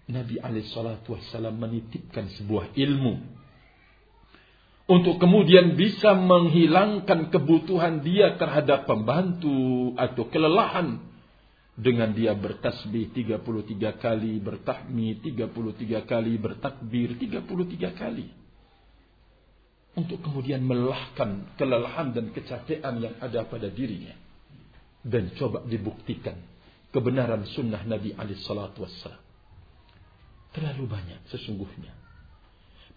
Nabi 0.05 0.37
Alaihissalam 0.37 1.57
menitipkan 1.57 2.29
sebuah 2.37 2.77
ilmu 2.77 3.35
untuk 4.85 5.17
kemudian 5.17 5.81
bisa 5.81 6.13
menghilangkan 6.13 7.33
kebutuhan 7.33 8.05
dia 8.05 8.37
terhadap 8.37 8.85
pembantu 8.85 9.97
atau 9.97 10.29
kelelahan 10.29 11.01
dengan 11.73 12.13
dia 12.13 12.37
bertasbih 12.37 13.17
33 13.17 13.97
kali, 13.97 14.37
bertahmid 14.45 15.25
33 15.25 16.05
kali, 16.05 16.33
bertakbir 16.37 17.17
33 17.17 17.97
kali. 17.97 18.29
Untuk 19.97 20.21
kemudian 20.21 20.61
melahkan 20.61 21.57
kelelahan 21.57 22.13
dan 22.13 22.29
kecapean 22.35 23.01
yang 23.01 23.15
ada 23.25 23.47
pada 23.49 23.73
dirinya. 23.73 24.13
Dan 25.01 25.33
coba 25.33 25.65
dibuktikan 25.65 26.37
kebenaran 26.93 27.49
sunnah 27.57 27.81
Nabi 27.89 28.13
salatu 28.45 28.85
wassalam. 28.85 29.24
Terlalu 30.55 30.85
banyak 30.87 31.21
sesungguhnya. 31.35 31.93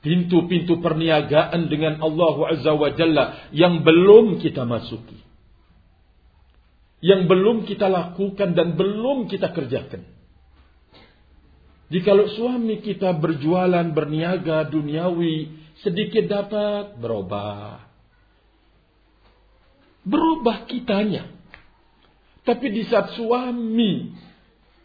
Pintu-pintu 0.05 0.77
perniagaan 0.77 1.67
dengan 1.67 1.97
Allah 2.05 2.53
Azza 2.53 2.71
wa 2.77 2.93
Jalla 2.93 3.49
yang 3.49 3.81
belum 3.81 4.39
kita 4.39 4.61
masuki 4.63 5.27
yang 7.01 7.29
belum 7.29 7.69
kita 7.69 7.85
lakukan 7.89 8.57
dan 8.57 8.73
belum 8.73 9.29
kita 9.29 9.53
kerjakan. 9.53 10.01
Jikalau 11.87 12.27
suami 12.35 12.83
kita 12.83 13.15
berjualan, 13.15 13.85
berniaga, 13.95 14.67
duniawi, 14.67 15.55
sedikit 15.85 16.27
dapat 16.27 16.99
berubah. 16.99 17.85
Berubah 20.03 20.67
kitanya. 20.67 21.31
Tapi 22.43 22.65
di 22.71 22.83
saat 22.87 23.15
suami 23.15 24.11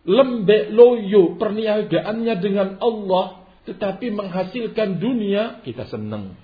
lembek 0.03 0.74
loyo 0.74 1.38
perniagaannya 1.38 2.34
dengan 2.42 2.68
Allah, 2.82 3.46
tetapi 3.68 4.11
menghasilkan 4.11 4.98
dunia, 4.98 5.62
kita 5.62 5.86
senang. 5.86 6.34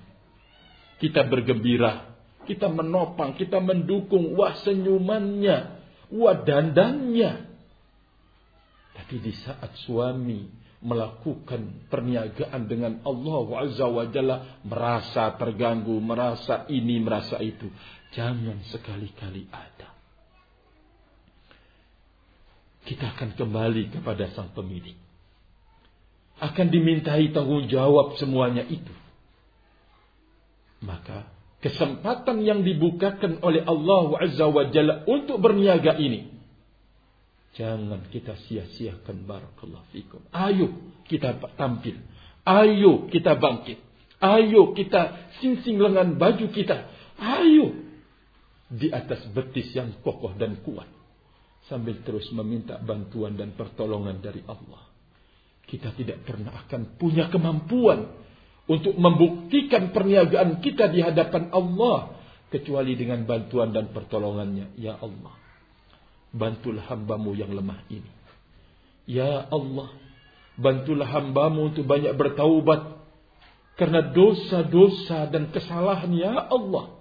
Kita 0.99 1.27
bergembira, 1.27 2.15
kita 2.47 2.67
menopang, 2.71 3.35
kita 3.35 3.59
mendukung, 3.59 4.35
wah 4.35 4.55
senyumannya, 4.63 5.57
wah 6.11 6.35
dandannya. 6.43 7.47
Tapi 8.99 9.15
di 9.23 9.31
saat 9.31 9.71
suami 9.87 10.59
melakukan 10.79 11.91
perniagaan 11.91 12.67
dengan 12.67 13.03
Allah 13.03 13.67
Azza 13.67 13.87
wa 13.87 14.07
Jalla 14.07 14.59
merasa 14.63 15.35
terganggu, 15.35 15.99
merasa 15.99 16.67
ini, 16.71 16.99
merasa 17.03 17.39
itu. 17.43 17.67
Jangan 18.15 18.63
sekali-kali 18.71 19.51
ada. 19.51 19.88
Kita 22.89 23.13
akan 23.13 23.37
kembali 23.37 23.93
kepada 23.93 24.33
sang 24.33 24.49
pemilik. 24.57 24.97
Akan 26.41 26.73
dimintai 26.73 27.29
tanggung 27.29 27.69
jawab 27.69 28.17
semuanya 28.17 28.65
itu. 28.65 28.95
Maka 30.81 31.29
kesempatan 31.61 32.41
yang 32.41 32.65
dibukakan 32.65 33.45
oleh 33.45 33.61
Allah 33.61 34.25
Azza 34.25 34.49
wa 34.49 34.65
Jalla 34.73 35.05
untuk 35.05 35.37
berniaga 35.43 35.99
ini 35.99 36.39
Jangan 37.57 38.05
kita 38.13 38.37
sia-siakan 38.45 39.25
barakallahu 39.25 39.89
fikum. 39.89 40.21
Ayo 40.29 40.69
kita 41.09 41.41
tampil. 41.57 41.97
Ayo 42.45 43.09
kita 43.09 43.35
bangkit. 43.35 43.81
Ayo 44.21 44.71
kita 44.77 45.33
sing-sing 45.41 45.81
lengan 45.81 46.15
baju 46.15 46.45
kita. 46.53 46.85
Ayo 47.17 47.73
di 48.69 48.93
atas 48.93 49.25
betis 49.33 49.73
yang 49.73 49.97
kokoh 50.05 50.37
dan 50.37 50.61
kuat. 50.61 50.85
Sambil 51.69 52.01
terus 52.01 52.25
meminta 52.33 52.81
bantuan 52.81 53.37
dan 53.37 53.53
pertolongan 53.53 54.19
dari 54.19 54.41
Allah. 54.49 54.89
Kita 55.69 55.93
tidak 55.93 56.25
pernah 56.25 56.65
akan 56.65 56.97
punya 56.97 57.29
kemampuan 57.29 58.09
untuk 58.65 58.97
membuktikan 58.97 59.93
perniagaan 59.93 60.65
kita 60.65 60.89
di 60.89 61.05
hadapan 61.05 61.53
Allah 61.53 62.17
kecuali 62.49 62.97
dengan 62.97 63.21
bantuan 63.29 63.69
dan 63.69 63.93
pertolongannya 63.93 64.73
ya 64.81 64.97
Allah 64.97 65.39
bantulah 66.33 66.85
hambamu 66.85 67.33
yang 67.33 67.51
lemah 67.53 67.81
ini. 67.89 68.11
Ya 69.09 69.49
Allah, 69.49 69.89
bantulah 70.57 71.09
hambamu 71.09 71.73
untuk 71.73 71.85
banyak 71.89 72.13
bertaubat. 72.13 73.01
Karena 73.79 74.11
dosa-dosa 74.11 75.31
dan 75.31 75.55
kesalahan 75.55 76.11
ya 76.11 76.35
Allah. 76.35 76.99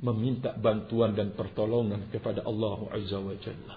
Meminta 0.00 0.56
bantuan 0.56 1.16
dan 1.16 1.32
pertolongan 1.32 2.08
kepada 2.12 2.44
Allah 2.44 2.88
Azza 2.92 3.20
wa 3.20 3.36
Jalla. 3.40 3.76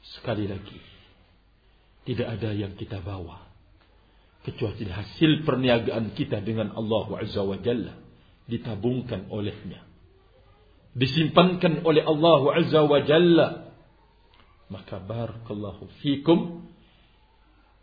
Sekali 0.00 0.48
lagi, 0.48 0.80
tidak 2.08 2.40
ada 2.40 2.50
yang 2.56 2.74
kita 2.74 3.04
bawa. 3.04 3.46
Kecuali 4.40 4.88
hasil 4.88 5.44
perniagaan 5.44 6.16
kita 6.16 6.40
dengan 6.40 6.72
Allah 6.72 7.20
Azza 7.20 7.44
wa 7.44 7.60
Jalla. 7.60 7.92
Ditabungkan 8.48 9.28
olehnya 9.30 9.90
disimpankan 10.94 11.86
oleh 11.86 12.02
Allah 12.02 12.42
Azza 12.58 12.82
wa 12.82 13.00
Jalla 13.02 13.48
maka 14.70 15.02
barakallahu 15.02 15.86
fikum 16.02 16.66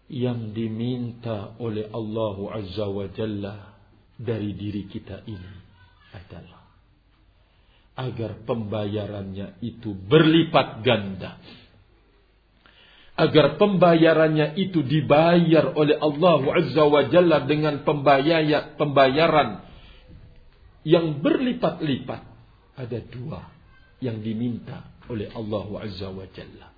yang 0.07 0.55
diminta 0.55 1.55
oleh 1.59 1.87
Allah 1.91 2.37
Azza 2.63 2.87
wa 2.87 3.07
Jalla 3.11 3.75
dari 4.19 4.55
diri 4.55 4.87
kita 4.87 5.23
ini 5.27 5.55
adalah 6.15 6.63
agar 7.97 8.43
pembayarannya 8.43 9.63
itu 9.63 9.91
berlipat 9.95 10.83
ganda 10.83 11.39
agar 13.17 13.57
pembayarannya 13.57 14.53
itu 14.61 14.85
dibayar 14.85 15.73
oleh 15.73 15.97
Allah 15.97 16.41
Azza 16.61 16.85
wa 16.85 17.01
Jalla 17.09 17.49
dengan 17.49 17.81
pembayaran 18.77 19.65
yang 20.85 21.17
berlipat-lipat 21.25 22.21
ada 22.77 22.99
dua 23.09 23.41
yang 23.97 24.21
diminta 24.21 24.85
oleh 25.09 25.33
Allah 25.33 25.67
Azza 25.81 26.13
wa 26.13 26.29
Jalla. 26.29 26.69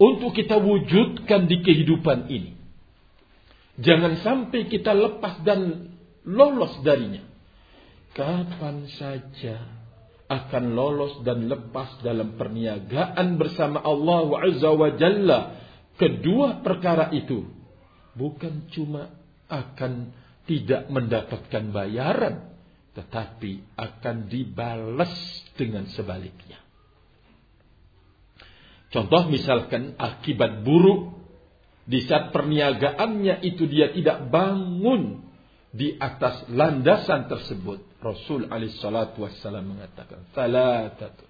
Untuk 0.00 0.36
kita 0.36 0.60
wujudkan 0.60 1.48
di 1.48 1.60
kehidupan 1.64 2.28
ini. 2.28 2.56
Jangan 3.80 4.20
sampai 4.20 4.68
kita 4.68 4.92
lepas 4.92 5.40
dan 5.44 5.92
lolos 6.28 6.76
darinya. 6.84 7.24
Kapan 8.12 8.84
saja 9.00 9.79
akan 10.30 10.78
lolos 10.78 11.26
dan 11.26 11.50
lepas 11.50 11.98
dalam 12.06 12.38
perniagaan 12.38 13.34
bersama 13.34 13.82
Allah 13.82 14.46
Azza 14.46 14.70
wa 14.70 14.94
Jalla. 14.94 15.40
Kedua 15.98 16.62
perkara 16.62 17.10
itu 17.10 17.50
bukan 18.14 18.70
cuma 18.70 19.10
akan 19.50 20.14
tidak 20.46 20.86
mendapatkan 20.86 21.74
bayaran, 21.74 22.54
tetapi 22.94 23.74
akan 23.74 24.16
dibalas 24.30 25.12
dengan 25.58 25.90
sebaliknya. 25.90 26.62
Contoh 28.90 29.26
misalkan 29.30 29.98
akibat 29.98 30.62
buruk 30.62 31.14
di 31.86 32.06
saat 32.06 32.30
perniagaannya 32.30 33.42
itu 33.46 33.66
dia 33.66 33.90
tidak 33.90 34.30
bangun 34.30 35.26
di 35.74 35.94
atas 35.98 36.46
landasan 36.50 37.26
tersebut. 37.26 37.89
Rasul 38.00 38.48
alaihissalatu 38.48 39.20
wassalam 39.20 39.76
mengatakan, 39.76 40.24
Salatatu. 40.32 41.28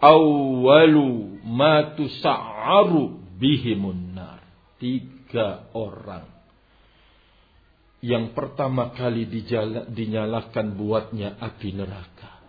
Awalu 0.00 1.38
ma 1.46 1.94
tusa'aru 1.94 3.38
bihimun 3.38 4.16
nar. 4.16 4.42
Tiga 4.80 5.70
orang 5.76 6.40
yang 8.00 8.32
pertama 8.32 8.96
kali 8.96 9.28
dinyalakan 9.92 10.72
buatnya 10.72 11.36
api 11.36 11.68
neraka. 11.76 12.40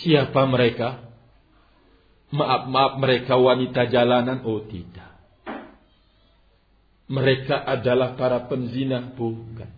Siapa 0.00 0.48
mereka? 0.48 1.04
Maaf-maaf 2.32 2.96
mereka 2.96 3.36
wanita 3.36 3.92
jalanan? 3.92 4.40
Oh 4.48 4.64
tidak. 4.64 5.20
Mereka 7.12 7.56
adalah 7.56 8.16
para 8.16 8.48
penzina? 8.48 9.04
Bukan. 9.04 9.77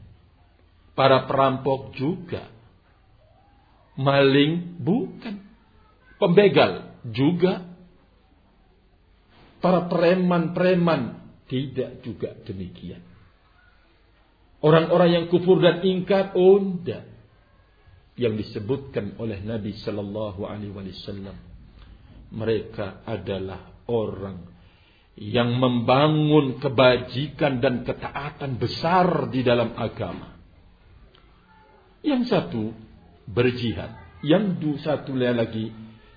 Para 1.00 1.24
perampok 1.24 1.96
juga. 1.96 2.44
Maling? 3.96 4.76
Bukan. 4.84 5.34
Pembegal? 6.20 7.00
Juga. 7.08 7.64
Para 9.64 9.88
preman-preman? 9.88 11.24
Tidak 11.48 12.04
juga 12.04 12.36
demikian. 12.44 13.00
Orang-orang 14.60 15.08
yang 15.16 15.24
kufur 15.32 15.64
dan 15.64 15.80
ingkar, 15.80 16.36
oh 16.36 16.60
Yang 18.20 18.34
disebutkan 18.44 19.16
oleh 19.16 19.40
Nabi 19.40 19.72
Sallallahu 19.80 20.44
Alaihi 20.44 20.68
Wasallam, 20.68 21.36
mereka 22.28 23.00
adalah 23.08 23.72
orang 23.88 24.52
yang 25.16 25.56
membangun 25.56 26.60
kebajikan 26.60 27.64
dan 27.64 27.88
ketaatan 27.88 28.60
besar 28.60 29.32
di 29.32 29.40
dalam 29.40 29.72
agama. 29.80 30.39
Yang 32.00 32.22
satu 32.32 32.72
berjihad, 33.28 33.92
yang 34.24 34.56
satu 34.80 35.12
lagi 35.16 35.72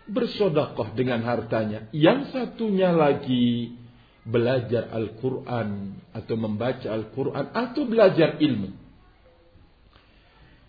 bersodakoh 0.07 0.91
dengan 0.95 1.23
hartanya, 1.23 1.87
yang 1.95 2.27
satunya 2.31 2.91
lagi 2.91 3.75
belajar 4.23 4.87
Al-Quran 4.91 5.99
atau 6.15 6.35
membaca 6.39 6.87
Al-Quran 6.87 7.45
atau 7.51 7.83
belajar 7.83 8.39
ilmu. 8.39 8.71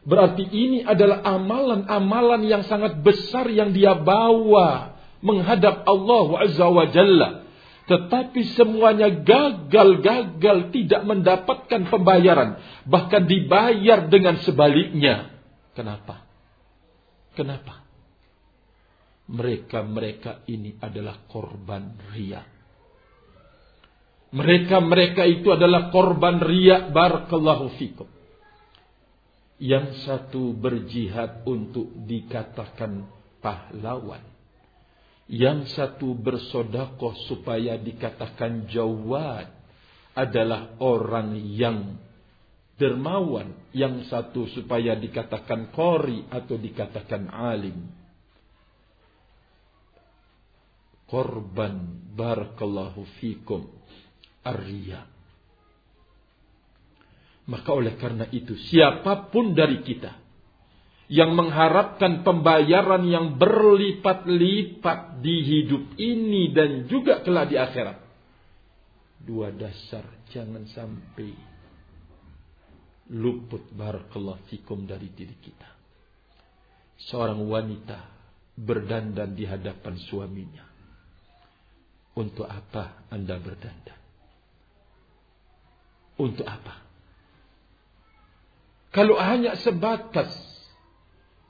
Berarti 0.04 0.44
ini 0.44 0.84
adalah 0.84 1.24
amalan-amalan 1.24 2.44
yang 2.44 2.62
sangat 2.68 3.00
besar 3.00 3.48
yang 3.48 3.72
dia 3.72 3.96
bawa 3.96 5.00
menghadap 5.24 5.88
Allah 5.88 6.26
Azza 6.44 6.66
wa 6.68 6.84
Jalla. 6.92 7.43
Tetapi 7.84 8.56
semuanya 8.56 9.12
gagal-gagal 9.12 10.72
tidak 10.72 11.02
mendapatkan 11.04 11.82
pembayaran. 11.92 12.56
Bahkan 12.88 13.28
dibayar 13.28 14.08
dengan 14.08 14.40
sebaliknya. 14.40 15.28
Kenapa? 15.76 16.24
Kenapa? 17.36 17.84
Mereka-mereka 19.28 20.48
ini 20.48 20.76
adalah 20.80 21.28
korban 21.28 21.96
riak 22.12 22.54
mereka-mereka 24.34 25.22
itu 25.30 25.54
adalah 25.54 25.94
korban 25.94 26.42
riak 26.42 26.90
barakallahu 26.90 27.70
fikum. 27.78 28.10
Yang 29.62 30.02
satu 30.02 30.50
berjihad 30.58 31.46
untuk 31.46 31.86
dikatakan 32.02 33.06
pahlawan. 33.38 34.33
Yang 35.24 35.72
satu 35.72 36.12
bersodakoh 36.12 37.16
supaya 37.28 37.80
dikatakan 37.80 38.68
jawad 38.68 39.48
adalah 40.12 40.76
orang 40.84 41.32
yang 41.36 41.96
dermawan. 42.76 43.56
Yang 43.72 44.12
satu 44.12 44.44
supaya 44.52 44.92
dikatakan 44.92 45.72
kori 45.72 46.28
atau 46.28 46.60
dikatakan 46.60 47.32
alim. 47.32 47.88
Korban 51.08 52.04
barakallahu 52.12 53.04
fikum 53.20 53.64
arya. 54.44 55.08
Maka 57.44 57.70
oleh 57.76 57.96
karena 58.00 58.24
itu 58.32 58.56
siapa 58.56 59.28
pun 59.28 59.52
dari 59.52 59.84
kita 59.84 60.23
yang 61.12 61.36
mengharapkan 61.36 62.24
pembayaran 62.24 63.04
yang 63.04 63.36
berlipat-lipat 63.36 65.20
di 65.20 65.36
hidup 65.44 65.84
ini 66.00 66.48
dan 66.56 66.88
juga 66.88 67.20
kelak 67.20 67.52
di 67.52 67.56
akhirat. 67.60 67.98
Dua 69.24 69.52
dasar 69.52 70.04
jangan 70.32 70.64
sampai 70.68 71.32
luput 73.12 73.68
barakallahu 73.72 74.48
fikum 74.48 74.88
dari 74.88 75.12
diri 75.12 75.36
kita. 75.36 75.68
Seorang 77.12 77.40
wanita 77.44 78.00
berdandan 78.56 79.36
di 79.36 79.44
hadapan 79.44 80.00
suaminya. 80.08 80.64
Untuk 82.14 82.46
apa 82.46 83.10
Anda 83.10 83.36
berdandan? 83.42 83.98
Untuk 86.14 86.46
apa? 86.46 86.80
Kalau 88.94 89.18
hanya 89.18 89.58
sebatas 89.58 90.53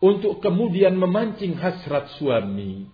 untuk 0.04 0.44
kemudian 0.44 1.00
memancing 1.00 1.56
hasrat 1.56 2.12
suami, 2.20 2.84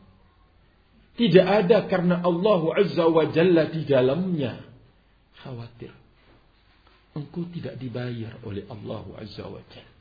tidak 1.18 1.66
ada 1.66 1.90
karena 1.90 2.22
Allah 2.22 2.62
Azza 2.78 3.10
wa 3.10 3.26
Jalla 3.34 3.66
di 3.66 3.82
dalamnya. 3.82 4.62
Khawatir. 5.42 5.90
Engkau 7.18 7.50
tidak 7.50 7.74
dibayar 7.82 8.38
oleh 8.46 8.62
Allah 8.70 9.02
Azza 9.18 9.42
wa 9.50 9.58
Jalla. 9.58 9.94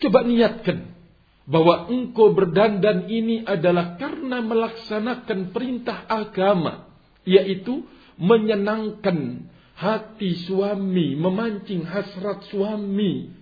Coba 0.00 0.24
niatkan 0.24 0.96
bahwa 1.44 1.92
engkau 1.92 2.32
berdandan 2.32 3.12
ini 3.12 3.44
adalah 3.44 4.00
karena 4.00 4.40
melaksanakan 4.40 5.52
perintah 5.52 6.08
agama, 6.08 6.88
yaitu 7.28 7.84
menyenangkan 8.16 9.44
hati 9.76 10.40
suami, 10.48 11.14
memancing 11.20 11.84
hasrat 11.84 12.48
suami, 12.48 13.41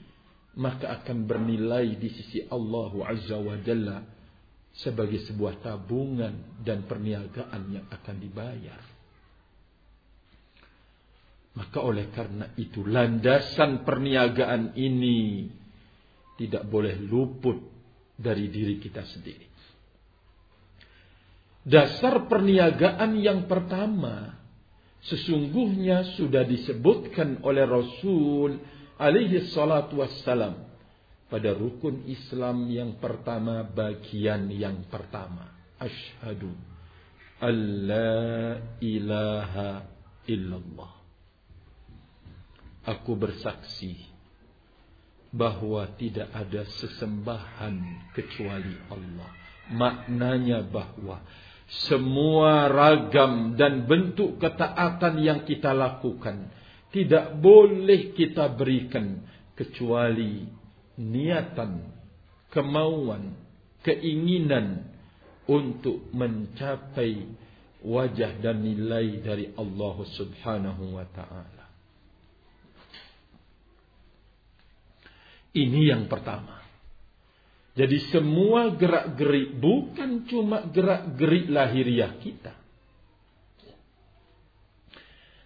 maka 0.59 1.03
akan 1.03 1.29
bernilai 1.29 1.95
di 1.95 2.09
sisi 2.11 2.43
Allah 2.51 2.91
Azza 3.07 3.39
wa 3.39 3.55
Jalla 3.63 4.03
sebagai 4.75 5.23
sebuah 5.27 5.63
tabungan 5.63 6.63
dan 6.63 6.87
perniagaan 6.87 7.63
yang 7.71 7.87
akan 7.91 8.17
dibayar. 8.19 8.83
Maka 11.51 11.79
oleh 11.83 12.11
karena 12.15 12.47
itu 12.55 12.87
landasan 12.87 13.83
perniagaan 13.83 14.79
ini 14.79 15.51
tidak 16.39 16.67
boleh 16.71 16.95
luput 16.99 17.59
dari 18.15 18.47
diri 18.47 18.79
kita 18.79 19.03
sendiri. 19.03 19.49
Dasar 21.61 22.25
perniagaan 22.31 23.21
yang 23.21 23.45
pertama 23.45 24.41
Sesungguhnya 25.01 26.13
sudah 26.21 26.45
disebutkan 26.45 27.41
oleh 27.41 27.65
Rasul 27.65 28.61
alaihi 29.01 29.49
salatu 29.49 30.05
wassalam 30.05 30.69
pada 31.33 31.57
rukun 31.57 32.05
Islam 32.05 32.69
yang 32.69 33.01
pertama 33.01 33.65
bagian 33.65 34.53
yang 34.53 34.85
pertama. 34.93 35.49
Ashadu 35.81 36.53
alla 37.41 38.61
ilaha 38.85 39.89
illallah. 40.29 40.93
Aku 42.85 43.17
bersaksi 43.17 43.97
bahwa 45.33 45.87
tidak 45.97 46.29
ada 46.35 46.67
sesembahan 46.67 47.77
kecuali 48.13 48.75
Allah. 48.93 49.31
Maknanya 49.71 50.67
bahwa 50.67 51.23
semua 51.87 52.67
ragam 52.67 53.55
dan 53.55 53.87
bentuk 53.87 54.43
ketaatan 54.43 55.23
yang 55.23 55.47
kita 55.47 55.71
lakukan 55.71 56.51
tidak 56.91 57.39
boleh 57.39 58.15
kita 58.15 58.51
berikan 58.55 59.23
kecuali 59.55 60.43
niatan, 60.99 61.87
kemauan, 62.51 63.35
keinginan 63.87 64.91
untuk 65.47 66.11
mencapai 66.13 67.25
wajah 67.81 68.43
dan 68.45 68.61
nilai 68.61 69.25
dari 69.25 69.47
Allah 69.57 69.97
Subhanahu 70.19 71.01
wa 71.01 71.07
taala. 71.15 71.67
Ini 75.51 75.81
yang 75.91 76.07
pertama. 76.07 76.63
Jadi 77.75 78.13
semua 78.13 78.75
gerak-gerik 78.77 79.57
bukan 79.57 80.27
cuma 80.29 80.69
gerak-gerik 80.69 81.49
lahiriah 81.49 82.13
kita. 82.21 82.60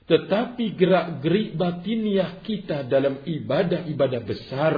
Tetapi 0.05 0.77
gerak-gerik 0.77 1.57
batiniah 1.57 2.45
kita 2.45 2.85
dalam 2.85 3.25
ibadah-ibadah 3.25 4.21
besar. 4.21 4.77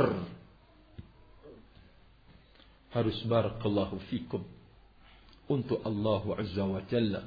Harus 2.94 3.18
barakallahu 3.26 3.98
fikum. 4.06 4.46
Untuk 5.50 5.82
Allah 5.82 6.22
Azza 6.38 6.62
wa 6.62 6.82
Jalla. 6.86 7.22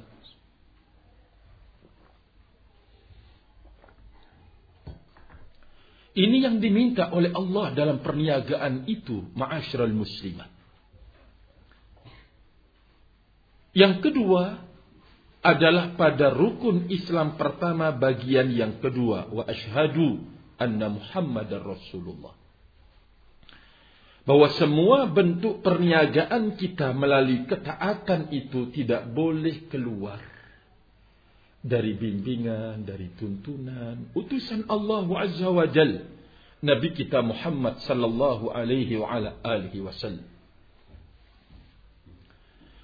Ini 6.10 6.36
yang 6.42 6.56
diminta 6.58 7.14
oleh 7.14 7.30
Allah 7.30 7.70
dalam 7.70 8.02
perniagaan 8.02 8.84
itu, 8.90 9.30
ma'asyiral 9.32 9.94
muslimat. 9.94 10.50
Yang 13.70 14.10
kedua 14.10 14.69
adalah 15.40 15.96
pada 15.96 16.28
rukun 16.32 16.92
Islam 16.92 17.40
pertama 17.40 17.92
bagian 17.96 18.52
yang 18.52 18.76
kedua, 18.78 19.32
wa 19.32 19.44
ashadu 19.48 20.20
anna 20.60 20.92
Muhammadar 20.92 21.64
Rasulullah. 21.64 22.36
Bahwa 24.28 24.52
semua 24.60 25.08
bentuk 25.08 25.64
perniagaan 25.64 26.60
kita 26.60 26.92
melalui 26.92 27.48
ketaatan 27.48 28.28
itu 28.30 28.68
tidak 28.68 29.08
boleh 29.10 29.64
keluar 29.72 30.20
dari 31.60 31.96
bimbingan, 31.96 32.84
dari 32.84 33.12
tuntunan, 33.16 34.12
utusan 34.12 34.68
Allah 34.68 35.08
Azza 35.24 35.48
wa 35.48 35.64
Jal, 35.68 36.04
Nabi 36.60 36.88
kita 36.92 37.24
Muhammad 37.24 37.80
sallallahu 37.84 38.52
alaihi 38.52 39.00
wa 39.00 39.08
ala 39.08 39.40
alihi 39.40 39.80
wasallam. 39.80 40.29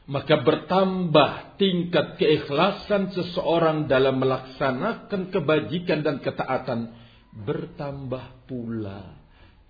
Maka 0.07 0.39
bertambah 0.39 1.59
tingkat 1.59 2.15
keikhlasan 2.23 3.11
seseorang 3.11 3.91
dalam 3.91 4.23
melaksanakan 4.23 5.35
kebajikan 5.35 6.07
dan 6.07 6.23
ketaatan. 6.23 6.95
Bertambah 7.37 8.47
pula 8.47 9.27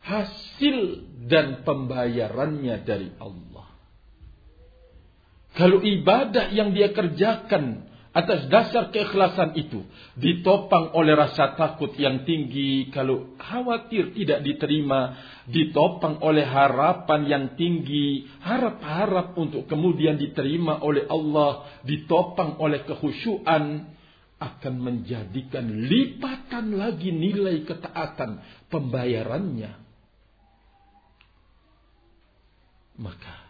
hasil 0.07 1.03
dan 1.26 1.66
pembayarannya 1.66 2.76
dari 2.87 3.11
Allah. 3.18 3.68
Kalau 5.57 5.80
ibadah 5.82 6.53
yang 6.53 6.76
dia 6.76 6.93
kerjakan 6.93 7.95
Atas 8.17 8.49
dasar 8.49 8.89
keikhlasan 8.89 9.53
itu 9.61 9.85
ditopang 10.17 10.97
oleh 10.97 11.12
rasa 11.12 11.53
takut 11.53 11.93
yang 12.01 12.25
tinggi 12.25 12.89
kalau 12.89 13.37
khawatir 13.37 14.17
tidak 14.17 14.41
diterima, 14.41 15.21
ditopang 15.45 16.25
oleh 16.25 16.49
harapan 16.49 17.29
yang 17.29 17.45
tinggi, 17.61 18.25
harap-harap 18.41 19.37
untuk 19.37 19.69
kemudian 19.69 20.17
diterima 20.17 20.81
oleh 20.81 21.05
Allah, 21.12 21.69
ditopang 21.85 22.57
oleh 22.57 22.89
kehusyuan 22.89 23.85
akan 24.41 24.75
menjadikan 24.81 25.69
lipatan 25.69 26.73
lagi 26.73 27.12
nilai 27.12 27.69
ketaatan 27.69 28.41
pembayarannya. 28.73 29.77
Maka 32.97 33.45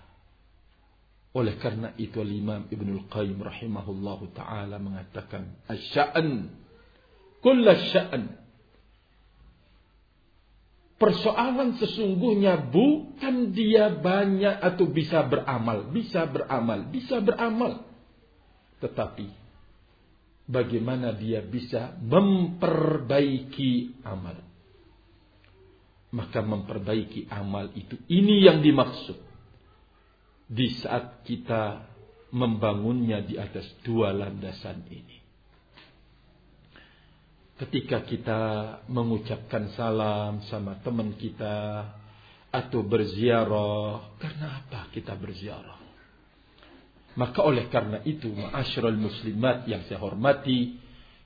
oleh 1.37 1.61
karena 1.61 1.93
itu 2.01 2.24
Imam 2.24 2.64
Ibnul 2.72 3.12
Qayyim 3.12 3.45
rahimahullahu 3.45 4.32
taala 4.32 4.80
mengatakan 4.80 5.53
asya'n 5.68 6.49
kulla 7.45 7.76
sya'n 7.93 8.47
Persoalan 10.97 11.76
sesungguhnya 11.76 12.72
bukan 12.72 13.53
dia 13.53 13.93
banyak 13.93 14.64
atau 14.64 14.89
bisa 14.89 15.28
beramal, 15.28 15.93
bisa 15.93 16.24
beramal, 16.24 16.89
bisa 16.89 17.20
beramal. 17.20 17.84
Tetapi 18.80 19.28
bagaimana 20.49 21.12
dia 21.12 21.45
bisa 21.45 21.93
memperbaiki 22.01 24.01
amal. 24.09 24.41
Maka 26.16 26.41
memperbaiki 26.41 27.28
amal 27.28 27.76
itu 27.76 28.01
ini 28.09 28.49
yang 28.49 28.64
dimaksud 28.64 29.26
di 30.47 30.70
saat 30.78 31.26
kita 31.26 31.82
membangunnya 32.30 33.22
di 33.22 33.34
atas 33.38 33.66
dua 33.82 34.14
landasan 34.14 34.86
ini. 34.90 35.18
Ketika 37.57 38.05
kita 38.05 38.40
mengucapkan 38.92 39.72
salam 39.72 40.44
sama 40.47 40.76
teman 40.84 41.16
kita 41.16 41.88
atau 42.53 42.84
berziarah, 42.84 44.12
karena 44.20 44.61
apa 44.61 44.92
kita 44.92 45.16
berziarah? 45.16 45.80
Maka 47.16 47.40
oleh 47.40 47.72
karena 47.72 48.05
itu, 48.05 48.28
ma'asyiral 48.28 49.01
muslimat 49.01 49.64
yang 49.64 49.88
saya 49.88 49.97
hormati, 50.05 50.76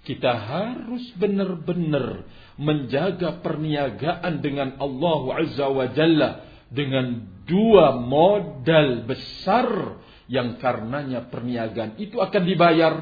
kita 0.06 0.32
harus 0.32 1.02
benar-benar 1.18 2.24
menjaga 2.56 3.42
perniagaan 3.42 4.38
dengan 4.38 4.78
Allah 4.78 5.22
Azza 5.44 5.66
wa 5.66 5.90
Jalla 5.90 6.46
dengan 6.70 7.26
dua 7.51 7.98
modal 7.98 9.03
besar 9.11 9.98
yang 10.30 10.62
karenanya 10.62 11.26
perniagaan 11.26 11.98
itu 11.98 12.22
akan 12.22 12.42
dibayar 12.46 12.94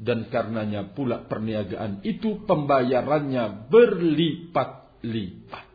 dan 0.00 0.32
karenanya 0.32 0.96
pula 0.96 1.28
perniagaan 1.28 2.00
itu 2.02 2.42
pembayarannya 2.48 3.68
berlipat-lipat. 3.68 5.66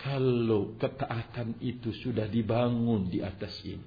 Kalau 0.00 0.80
ketaatan 0.80 1.60
itu 1.60 1.92
sudah 1.92 2.24
dibangun 2.24 3.12
di 3.12 3.20
atas 3.20 3.52
ini, 3.68 3.84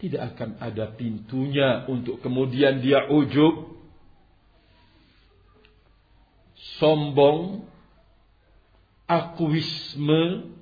tidak 0.00 0.32
akan 0.34 0.56
ada 0.64 0.96
pintunya 0.96 1.84
untuk 1.92 2.24
kemudian 2.24 2.80
dia 2.80 3.04
ujub, 3.12 3.76
sombong, 6.80 7.68
akuisme, 9.04 10.56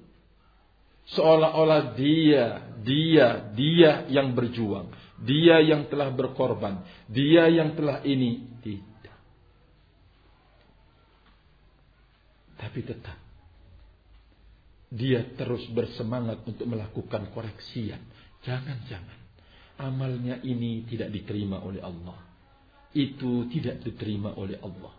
seolah-olah 1.17 1.97
dia, 1.97 2.73
dia, 2.85 3.49
dia 3.55 3.93
yang 4.13 4.37
berjuang, 4.37 4.93
dia 5.23 5.63
yang 5.65 5.89
telah 5.89 6.13
berkorban, 6.13 6.85
dia 7.09 7.49
yang 7.49 7.73
telah 7.79 8.05
ini, 8.05 8.61
tidak. 8.61 9.17
Tapi 12.59 12.81
tetap 12.85 13.19
dia 14.89 15.21
terus 15.37 15.69
bersemangat 15.69 16.49
untuk 16.49 16.65
melakukan 16.65 17.29
koreksian. 17.37 18.01
Jangan-jangan 18.41 19.19
amalnya 19.85 20.41
ini 20.41 20.89
tidak 20.89 21.13
diterima 21.13 21.61
oleh 21.61 21.85
Allah. 21.85 22.17
Itu 22.97 23.47
tidak 23.53 23.85
diterima 23.85 24.33
oleh 24.41 24.57
Allah. 24.65 24.97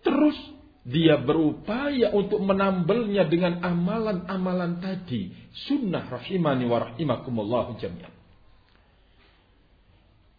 Terus 0.00 0.38
dia 0.86 1.18
berupaya 1.18 2.14
untuk 2.14 2.46
menambelnya 2.46 3.26
dengan 3.26 3.58
amalan-amalan 3.58 4.78
tadi. 4.78 5.34
Sunnah 5.66 6.06
rahimani 6.06 6.62
wa 6.62 6.78
rahimakumullah 6.78 7.74
jami'an. 7.74 8.14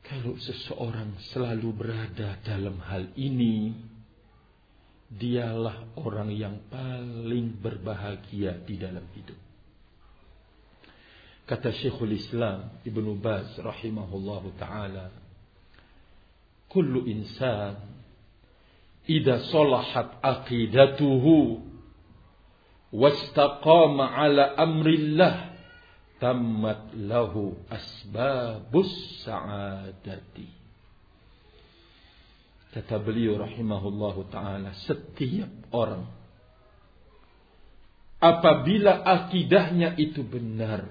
Kalau 0.08 0.39
seseorang 0.39 1.20
selalu 1.36 1.68
berada 1.76 2.39
dalam 2.48 2.80
hal 2.80 3.12
ini, 3.20 3.76
dialah 5.12 6.00
orang 6.00 6.32
yang 6.32 6.64
paling 6.72 7.60
berbahagia 7.60 8.64
di 8.64 8.80
dalam 8.80 9.04
hidup. 9.20 9.36
Kata 11.43 11.76
Syekhul 11.76 12.16
Islam 12.16 12.84
Ibnu 12.88 13.20
Baz 13.20 13.52
rahimahullah 13.60 14.43
taala, 14.56 15.12
"Kullu 16.72 17.04
insan 17.04 17.97
idza 19.08 19.47
salahat 19.49 20.20
aqidatuhu 20.22 21.64
wastaqama 22.93 24.12
ala 24.12 24.53
amrillah 24.60 25.55
tammat 26.20 26.93
lahu 26.93 27.55
asbabus 27.72 28.91
sa'adati." 29.24 30.53
Kata 32.76 33.01
beliau 33.01 33.41
rahimahullahu 33.41 34.30
taala, 34.30 34.76
setiap 34.86 35.49
orang 35.74 36.05
apabila 38.18 39.05
akidahnya 39.05 39.93
itu 39.97 40.26
benar 40.26 40.89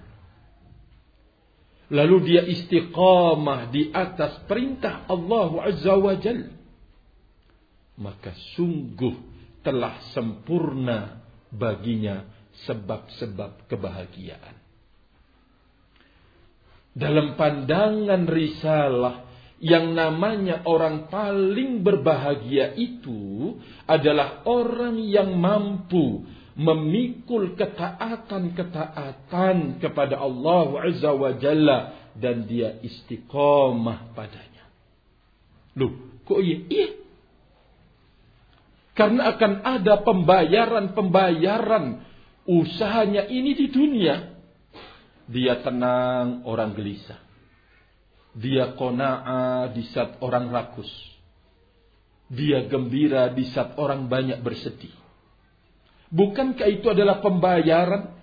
lalu 1.91 2.17
dia 2.35 2.43
istiqamah 2.47 3.71
di 3.71 3.91
atas 3.91 4.43
perintah 4.47 5.07
Allah 5.07 5.51
Azza 5.67 5.95
wa 5.95 6.15
Jal 6.19 6.55
maka 7.97 8.37
sungguh 8.55 9.17
telah 9.65 9.99
sempurna 10.13 11.25
baginya 11.51 12.29
sebab-sebab 12.69 13.69
kebahagiaan 13.69 14.57
dalam 16.97 17.37
pandangan 17.37 18.25
risalah 18.25 19.29
yang 19.61 19.93
namanya 19.93 20.65
orang 20.65 21.13
paling 21.13 21.85
berbahagia 21.85 22.73
itu 22.77 23.57
adalah 23.89 24.45
orang 24.49 25.01
yang 25.05 25.37
mampu 25.37 26.25
memikul 26.57 27.53
ketaatan-ketaatan 27.53 29.77
kepada 29.77 30.17
Allah 30.21 30.89
Azza 30.89 31.13
wa 31.13 31.33
Jalla 31.37 31.93
dan 32.17 32.49
dia 32.49 32.81
istiqomah 32.81 34.17
padanya. 34.17 34.65
Loh, 35.77 36.25
kok 36.25 36.41
iya? 36.41 36.65
Iya. 36.65 36.97
Karena 38.97 39.37
akan 39.37 39.53
ada 39.61 40.01
pembayaran-pembayaran 40.01 42.01
usahanya 42.49 43.29
ini 43.29 43.53
di 43.53 43.69
dunia. 43.69 44.41
Dia 45.29 45.61
tenang, 45.61 46.49
orang 46.49 46.73
gelisah. 46.73 47.21
Dia 48.33 48.73
kona'ah 48.73 49.69
di 49.77 49.85
saat 49.93 50.17
orang 50.25 50.49
rakus. 50.49 50.89
Dia 52.33 52.65
gembira 52.73 53.29
di 53.37 53.45
saat 53.53 53.77
orang 53.77 54.09
banyak 54.09 54.41
bersedih. 54.41 54.95
Bukankah 56.09 56.69
itu 56.71 56.89
adalah 56.89 57.21
pembayaran? 57.21 58.17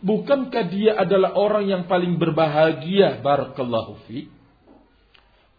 Bukankah 0.00 0.64
dia 0.72 0.96
adalah 0.96 1.36
orang 1.36 1.68
yang 1.68 1.82
paling 1.84 2.16
berbahagia? 2.16 3.20
Barakallahu 3.20 4.00
fi. 4.08 4.32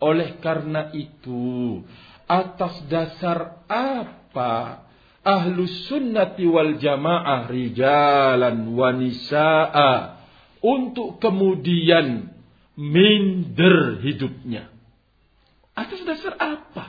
Oleh 0.01 0.41
karena 0.41 0.89
itu, 0.97 1.85
atas 2.31 2.79
dasar 2.87 3.67
apa 3.67 4.87
ahlus 5.19 5.91
sunnati 5.91 6.47
wal 6.47 6.79
jamaah 6.79 7.51
rijalan 7.51 8.71
wa 8.71 8.89
nisa'a 8.95 9.91
untuk 10.63 11.19
kemudian 11.19 12.31
minder 12.79 13.99
hidupnya. 13.99 14.71
Atas 15.75 16.01
dasar 16.07 16.39
apa? 16.39 16.85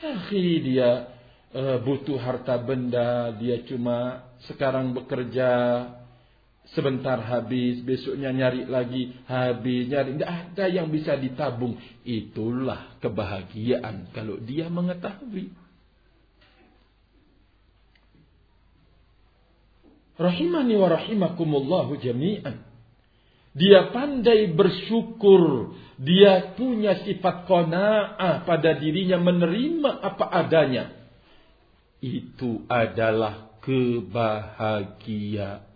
Ya, 0.00 0.16
dia 0.32 0.90
uh, 1.52 1.76
butuh 1.84 2.16
harta 2.16 2.56
benda, 2.56 3.36
dia 3.36 3.60
cuma 3.68 4.24
sekarang 4.48 4.96
bekerja 4.96 5.50
sebentar 6.74 7.18
habis, 7.18 7.82
besoknya 7.82 8.30
nyari 8.30 8.62
lagi 8.66 9.14
habis, 9.26 9.90
nyari 9.90 10.14
tidak 10.18 10.30
ada 10.30 10.64
yang 10.70 10.90
bisa 10.90 11.16
ditabung. 11.18 11.76
Itulah 12.06 12.98
kebahagiaan 13.02 14.06
kalau 14.14 14.38
dia 14.38 14.70
mengetahui. 14.70 15.50
Rahimani 20.20 20.76
wa 20.76 20.88
rahimakumullahu 20.92 21.96
jami'an. 21.96 22.60
Dia 23.56 23.88
pandai 23.90 24.52
bersyukur. 24.52 25.74
Dia 26.00 26.54
punya 26.54 27.02
sifat 27.02 27.50
kona'ah 27.50 28.46
pada 28.46 28.78
dirinya 28.78 29.18
menerima 29.18 29.90
apa 30.00 30.24
adanya. 30.28 30.92
Itu 32.04 32.62
adalah 32.68 33.58
kebahagiaan. 33.64 35.69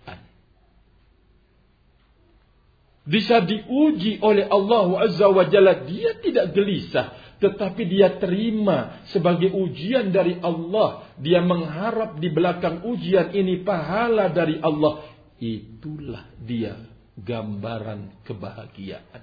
Bisa 3.04 3.44
diuji 3.44 4.16
oleh 4.24 4.48
Allah 4.48 5.04
Azza 5.04 5.28
wa 5.28 5.44
Jalla. 5.44 5.84
Dia 5.84 6.16
tidak 6.24 6.56
gelisah. 6.56 7.36
Tetapi 7.36 7.82
dia 7.84 8.16
terima 8.16 9.04
sebagai 9.12 9.52
ujian 9.52 10.08
dari 10.08 10.40
Allah. 10.40 11.12
Dia 11.20 11.44
mengharap 11.44 12.16
di 12.16 12.32
belakang 12.32 12.80
ujian 12.88 13.36
ini 13.36 13.60
pahala 13.60 14.32
dari 14.32 14.56
Allah. 14.64 15.04
Itulah 15.36 16.32
dia 16.40 16.80
gambaran 17.20 18.24
kebahagiaan. 18.24 19.22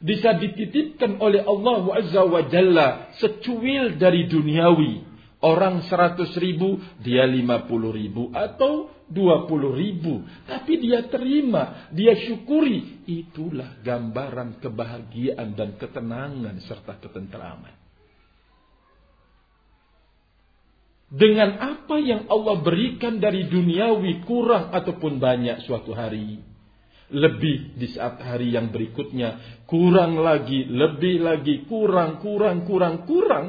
Bisa 0.00 0.32
dititipkan 0.32 1.20
oleh 1.20 1.44
Allah 1.44 2.00
Azza 2.00 2.24
wa 2.24 2.40
Jalla 2.48 3.12
secuil 3.20 4.00
dari 4.00 4.24
duniawi. 4.24 5.12
Orang 5.44 5.84
seratus 5.88 6.32
ribu, 6.40 6.80
dia 7.00 7.24
lima 7.24 7.64
puluh 7.68 7.92
ribu 7.92 8.28
atau 8.32 8.92
puluh 9.10 9.74
ribu. 9.74 10.22
Tapi 10.46 10.78
dia 10.78 11.06
terima, 11.10 11.90
dia 11.90 12.14
syukuri. 12.26 13.04
Itulah 13.06 13.82
gambaran 13.82 14.62
kebahagiaan 14.62 15.54
dan 15.58 15.74
ketenangan 15.76 16.56
serta 16.64 16.98
ketenteraman. 17.02 17.80
dengan 21.10 21.58
apa 21.58 21.98
yang 21.98 22.30
Allah 22.30 22.62
berikan 22.62 23.18
dari 23.18 23.50
duniawi 23.50 24.22
kurang 24.22 24.70
ataupun 24.70 25.18
banyak 25.18 25.66
suatu 25.66 25.90
hari 25.90 26.38
lebih 27.10 27.74
di 27.74 27.90
saat 27.90 28.22
hari 28.22 28.54
yang 28.54 28.70
berikutnya, 28.70 29.62
kurang 29.66 30.22
lagi, 30.22 30.62
lebih 30.62 31.18
lagi, 31.18 31.66
kurang, 31.66 32.22
kurang, 32.22 32.62
kurang, 32.62 33.02
kurang. 33.02 33.46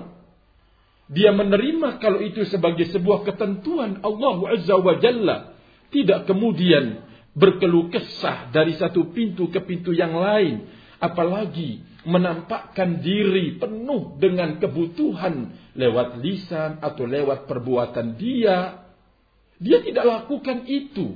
Dia 1.06 1.30
menerima 1.30 2.02
kalau 2.02 2.26
itu 2.26 2.42
sebagai 2.50 2.90
sebuah 2.90 3.22
ketentuan 3.22 4.02
Allah 4.02 4.58
Azza 4.58 4.76
wa 4.82 4.98
Jalla. 4.98 5.51
Tidak 5.92 6.24
kemudian 6.24 7.04
berkeluh 7.36 7.92
kesah 7.92 8.50
dari 8.50 8.76
satu 8.80 9.12
pintu 9.12 9.52
ke 9.52 9.60
pintu 9.64 9.92
yang 9.92 10.16
lain. 10.16 10.66
Apalagi 10.98 11.84
menampakkan 12.08 13.04
diri 13.04 13.60
penuh 13.60 14.18
dengan 14.18 14.58
kebutuhan 14.58 15.54
lewat 15.76 16.18
lisan 16.24 16.80
atau 16.80 17.04
lewat 17.04 17.46
perbuatan 17.46 18.16
dia. 18.16 18.88
Dia 19.62 19.78
tidak 19.84 20.06
lakukan 20.08 20.66
itu 20.66 21.14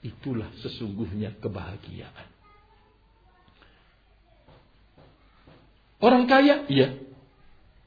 Itulah 0.00 0.48
sesungguhnya 0.64 1.36
kebahagiaan. 1.44 2.28
Orang 6.00 6.24
kaya, 6.24 6.64
iya. 6.72 6.96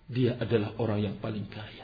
Dia 0.06 0.38
adalah 0.38 0.78
orang 0.78 1.02
yang 1.02 1.16
paling 1.18 1.50
kaya. 1.50 1.83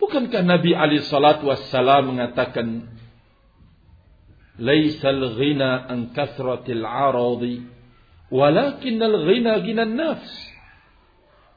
Bukankah 0.00 0.40
Nabi 0.40 0.72
Ali 0.72 1.04
Salatu 1.04 1.52
Wassalam 1.52 2.16
mengatakan, 2.16 2.88
Laisal 4.56 5.36
ghina 5.36 5.88
an 5.88 6.16
kasratil 6.16 6.84
aradi, 6.84 7.64
walakinnal 8.32 9.28
ghina 9.28 9.60
ghina 9.60 9.84
nafs. 9.84 10.32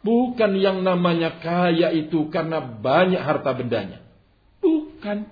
Bukan 0.04 0.60
yang 0.60 0.84
namanya 0.84 1.40
kaya 1.40 1.96
itu 1.96 2.28
karena 2.28 2.60
banyak 2.60 3.24
harta 3.24 3.56
bendanya. 3.56 4.04
Bukan. 4.60 5.32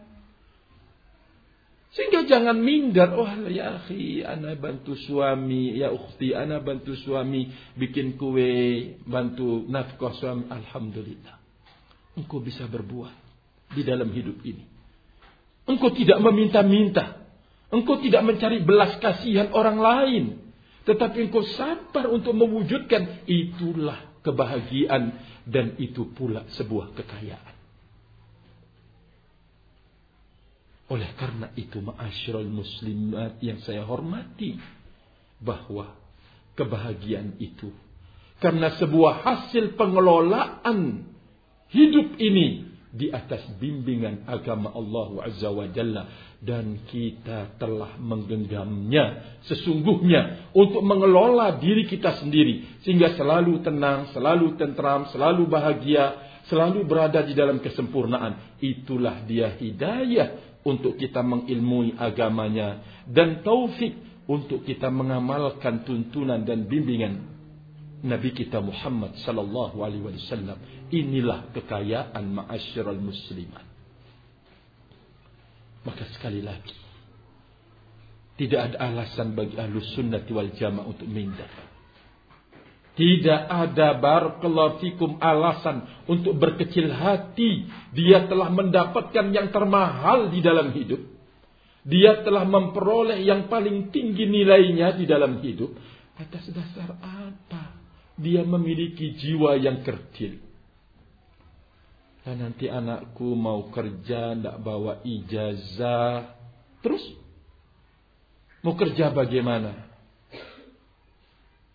Sehingga 1.92 2.24
jangan 2.24 2.56
minder. 2.56 3.12
Oh 3.12 3.28
ya 3.52 3.84
akhi, 3.84 4.24
ana 4.24 4.56
bantu 4.56 4.96
suami. 4.96 5.76
Ya 5.76 5.92
ukhti, 5.92 6.32
ana 6.32 6.64
bantu 6.64 6.96
suami. 6.96 7.52
Bikin 7.76 8.16
kue, 8.16 8.96
bantu 9.04 9.68
nafkah 9.68 10.16
suami. 10.16 10.48
Alhamdulillah. 10.48 11.41
Engkau 12.16 12.44
bisa 12.44 12.68
berbuat 12.68 13.14
di 13.72 13.82
dalam 13.88 14.12
hidup 14.12 14.44
ini. 14.44 14.68
Engkau 15.68 15.96
tidak 15.96 16.20
meminta-minta. 16.20 17.24
Engkau 17.72 18.04
tidak 18.04 18.28
mencari 18.28 18.60
belas 18.64 19.00
kasihan 19.00 19.56
orang 19.56 19.80
lain. 19.80 20.26
Tetapi 20.84 21.32
engkau 21.32 21.46
sabar 21.56 22.12
untuk 22.12 22.36
mewujudkan. 22.36 23.24
Itulah 23.24 24.20
kebahagiaan. 24.28 25.32
Dan 25.48 25.80
itu 25.80 26.12
pula 26.12 26.44
sebuah 26.52 26.94
kekayaan. 27.00 27.56
Oleh 30.92 31.08
karena 31.16 31.48
itu 31.56 31.80
ma'asyiral 31.80 32.52
muslimat 32.52 33.40
yang 33.40 33.64
saya 33.64 33.88
hormati 33.88 34.60
bahwa 35.40 35.96
kebahagiaan 36.60 37.40
itu 37.40 37.72
karena 38.44 38.74
sebuah 38.76 39.22
hasil 39.24 39.80
pengelolaan 39.80 41.11
hidup 41.72 42.20
ini 42.20 42.72
di 42.92 43.08
atas 43.08 43.48
bimbingan 43.56 44.28
agama 44.28 44.76
Allah 44.76 45.32
Azza 45.32 45.50
wa 45.50 45.66
Jalla. 45.72 46.04
Dan 46.42 46.90
kita 46.90 47.56
telah 47.62 48.02
menggenggamnya 48.02 49.38
sesungguhnya 49.46 50.52
untuk 50.58 50.82
mengelola 50.82 51.62
diri 51.62 51.88
kita 51.88 52.18
sendiri. 52.20 52.82
Sehingga 52.84 53.14
selalu 53.16 53.62
tenang, 53.62 54.10
selalu 54.12 54.58
tentram, 54.58 55.08
selalu 55.14 55.46
bahagia, 55.48 56.18
selalu 56.50 56.84
berada 56.84 57.22
di 57.22 57.38
dalam 57.38 57.62
kesempurnaan. 57.62 58.58
Itulah 58.58 59.24
dia 59.30 59.54
hidayah 59.54 60.60
untuk 60.66 60.98
kita 60.98 61.22
mengilmui 61.22 61.94
agamanya. 61.96 62.82
Dan 63.06 63.46
taufik 63.46 64.26
untuk 64.26 64.66
kita 64.66 64.90
mengamalkan 64.90 65.86
tuntunan 65.86 66.42
dan 66.42 66.66
bimbingan 66.66 67.41
Nabi 68.02 68.34
kita 68.34 68.58
Muhammad 68.62 69.18
sallallahu 69.22 69.82
alaihi 69.86 70.02
wasallam. 70.02 70.58
Inilah 70.90 71.54
kekayaan 71.54 72.26
ma'asyiral 72.34 72.98
muslimat. 72.98 73.66
Maka 75.82 76.06
sekali 76.14 76.42
lagi 76.46 76.82
tidak 78.42 78.74
ada 78.74 78.78
alasan 78.90 79.38
bagi 79.38 79.54
ahlus 79.54 79.94
sunnah 79.94 80.26
wal 80.34 80.50
jamaah 80.58 80.90
untuk 80.90 81.06
minder. 81.06 81.46
Tidak 82.98 83.42
ada 83.48 84.02
barakallahu 84.02 85.22
alasan 85.22 85.86
untuk 86.10 86.42
berkecil 86.42 86.90
hati. 86.90 87.70
Dia 87.94 88.26
telah 88.26 88.50
mendapatkan 88.50 89.30
yang 89.30 89.54
termahal 89.54 90.34
di 90.34 90.42
dalam 90.42 90.74
hidup. 90.74 91.00
Dia 91.86 92.26
telah 92.26 92.46
memperoleh 92.46 93.22
yang 93.22 93.46
paling 93.46 93.94
tinggi 93.94 94.26
nilainya 94.26 94.98
di 94.98 95.06
dalam 95.06 95.38
hidup. 95.38 95.72
Atas 96.18 96.50
dasar 96.50 96.98
apa? 96.98 97.71
Dia 98.20 98.44
memiliki 98.44 99.16
jiwa 99.16 99.56
yang 99.60 99.86
kerdil. 99.86 100.42
Dan 102.22 102.38
nanti 102.38 102.70
anakku 102.70 103.34
mau 103.34 103.74
kerja, 103.74 104.38
tidak 104.38 104.58
bawa 104.62 105.02
ijazah. 105.02 106.38
Terus? 106.86 107.02
Mau 108.62 108.78
kerja 108.78 109.10
bagaimana? 109.10 109.90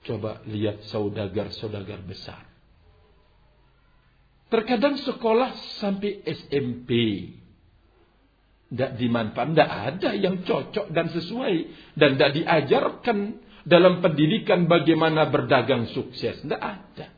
Coba 0.06 0.38
lihat 0.46 0.86
saudagar-saudagar 0.86 1.98
besar. 2.06 2.46
Terkadang 4.46 4.94
sekolah 5.02 5.82
sampai 5.82 6.22
SMP. 6.22 6.90
Tidak 8.70 8.94
dimanfaatkan. 8.94 9.50
Tidak 9.58 9.72
ada 9.90 10.10
yang 10.14 10.46
cocok 10.46 10.94
dan 10.94 11.10
sesuai. 11.10 11.54
Dan 11.98 12.14
tidak 12.14 12.32
diajarkan 12.38 13.18
dalam 13.66 13.98
pendidikan 13.98 14.70
bagaimana 14.70 15.26
berdagang 15.26 15.90
sukses. 15.90 16.38
Tidak 16.38 16.62
ada. 16.62 17.10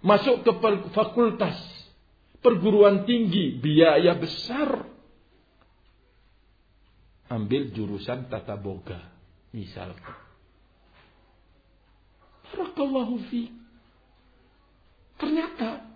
Masuk 0.00 0.46
ke 0.46 0.52
fakultas. 0.94 1.58
Perguruan 2.38 3.02
tinggi. 3.02 3.58
Biaya 3.58 4.14
besar. 4.14 4.86
Ambil 7.26 7.74
jurusan 7.74 8.30
tata 8.30 8.54
boga. 8.54 9.10
Misalkan. 9.50 10.16
Barakallahu 12.54 13.18
fi. 13.26 13.50
Ternyata 15.18 15.90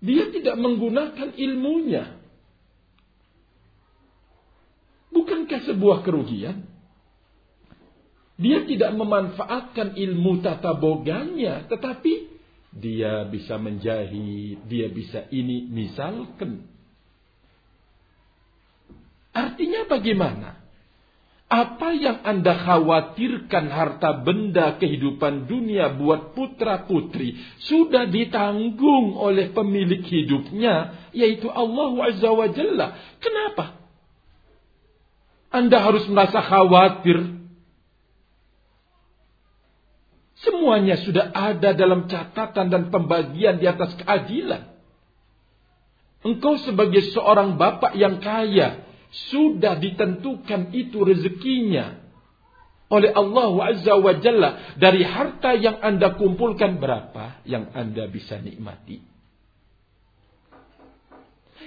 dia 0.00 0.32
tidak 0.32 0.56
menggunakan 0.56 1.36
ilmunya. 1.36 2.16
Bukankah 5.08 5.60
sebuah 5.64 6.04
kerugian? 6.04 6.67
Dia 8.38 8.62
tidak 8.70 8.94
memanfaatkan 8.94 9.98
ilmu 9.98 10.38
tata 10.46 10.78
boganya, 10.78 11.66
tetapi 11.66 12.38
dia 12.70 13.26
bisa 13.26 13.58
menjahit, 13.58 14.62
dia 14.70 14.86
bisa 14.86 15.26
ini, 15.34 15.66
misalkan. 15.66 16.62
Artinya 19.34 19.90
bagaimana? 19.90 20.58
Apa 21.48 21.96
yang 21.96 22.20
Anda 22.28 22.60
khawatirkan 22.60 23.72
harta 23.72 24.20
benda 24.20 24.76
kehidupan 24.76 25.48
dunia 25.48 25.96
buat 25.96 26.36
putra 26.36 26.84
putri 26.84 27.40
sudah 27.64 28.04
ditanggung 28.04 29.16
oleh 29.16 29.48
pemilik 29.56 30.04
hidupnya 30.04 31.08
yaitu 31.16 31.48
Allah 31.48 32.12
Azza 32.12 32.28
wa 32.28 32.52
Jalla. 32.52 33.16
Kenapa? 33.24 33.80
Anda 35.48 35.80
harus 35.80 36.04
merasa 36.12 36.44
khawatir. 36.44 37.37
Semuanya 40.48 40.96
sudah 41.04 41.28
ada 41.28 41.76
dalam 41.76 42.08
catatan 42.08 42.72
dan 42.72 42.88
pembagian 42.88 43.60
di 43.60 43.68
atas 43.68 43.92
keadilan. 44.00 44.72
Engkau 46.24 46.56
sebagai 46.64 47.04
seorang 47.12 47.60
bapak 47.60 47.92
yang 48.00 48.16
kaya, 48.24 48.80
sudah 49.28 49.76
ditentukan 49.76 50.72
itu 50.72 51.04
rezekinya 51.04 52.00
oleh 52.88 53.12
Allah 53.12 53.76
Azza 53.76 53.92
wa 54.00 54.16
Jalla 54.16 54.72
dari 54.80 55.04
harta 55.04 55.52
yang 55.52 55.84
Anda 55.84 56.16
kumpulkan 56.16 56.80
berapa 56.80 57.44
yang 57.44 57.68
Anda 57.76 58.08
bisa 58.08 58.40
nikmati. 58.40 59.04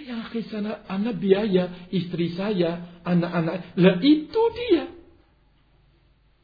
Ya 0.01 0.25
sana 0.49 0.81
anak 0.89 1.21
biaya 1.21 1.85
istri 1.93 2.33
saya, 2.33 2.97
anak-anak. 3.05 3.77
Lah 3.77 3.95
itu 4.01 4.41
dia. 4.57 4.89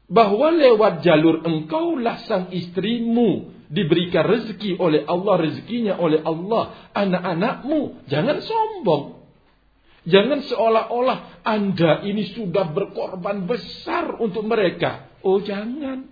Bahwa 0.08 0.56
lewat 0.56 1.04
jalur 1.04 1.44
engkaulah 1.44 2.24
sang 2.24 2.48
istrimu 2.56 3.52
diberikan 3.68 4.24
rezeki 4.24 4.80
oleh 4.80 5.04
Allah, 5.04 5.36
rezekinya 5.44 6.00
oleh 6.00 6.24
Allah, 6.24 6.92
anak-anakmu. 6.96 8.08
Jangan 8.08 8.40
sombong. 8.40 9.20
Jangan 10.08 10.40
seolah-olah 10.48 11.44
Anda 11.44 12.00
ini 12.08 12.32
sudah 12.32 12.72
berkorban 12.72 13.44
besar 13.44 14.16
untuk 14.24 14.48
mereka. 14.48 15.12
Oh 15.20 15.44
jangan. 15.44 16.08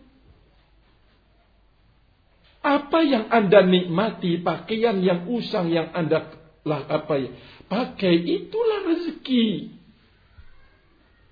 Apa 2.59 2.99
yang 3.07 3.31
Anda 3.31 3.63
nikmati, 3.63 4.43
pakaian 4.43 4.99
yang 4.99 5.31
usang 5.31 5.71
yang 5.71 5.95
Anda 5.95 6.27
lah 6.67 6.83
apa 6.91 7.15
ya, 7.21 7.29
pakai 7.71 8.19
itulah 8.19 8.91
rezeki. 8.91 9.71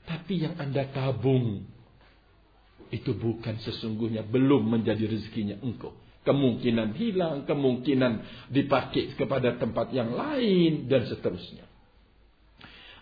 Tapi 0.08 0.34
yang 0.48 0.56
Anda 0.62 0.88
tabung 0.88 1.73
itu 2.94 3.18
bukan 3.18 3.58
sesungguhnya 3.58 4.22
belum 4.30 4.70
menjadi 4.70 5.10
rezekinya 5.10 5.58
engkau. 5.66 5.98
Kemungkinan 6.24 6.96
hilang, 6.96 7.44
kemungkinan 7.50 8.14
dipakai 8.54 9.18
kepada 9.18 9.58
tempat 9.58 9.92
yang 9.92 10.14
lain 10.14 10.88
dan 10.88 11.10
seterusnya. 11.10 11.68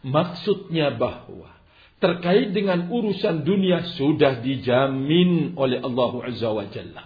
Maksudnya 0.01 0.97
bahwa 0.97 1.53
terkait 2.01 2.49
dengan 2.55 2.89
urusan 2.89 3.45
dunia 3.45 3.93
sudah 3.93 4.41
dijamin 4.41 5.53
oleh 5.53 5.77
Allah 5.83 6.11
Azza 6.25 6.49
wa 6.49 6.65
Jalla. 6.65 7.03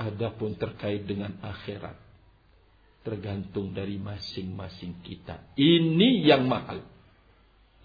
Adapun 0.00 0.56
terkait 0.56 1.04
dengan 1.04 1.36
akhirat 1.44 1.98
tergantung 3.04 3.76
dari 3.76 4.00
masing-masing 4.00 5.00
kita. 5.04 5.52
Ini 5.58 6.24
yang 6.24 6.48
mahal. 6.48 6.84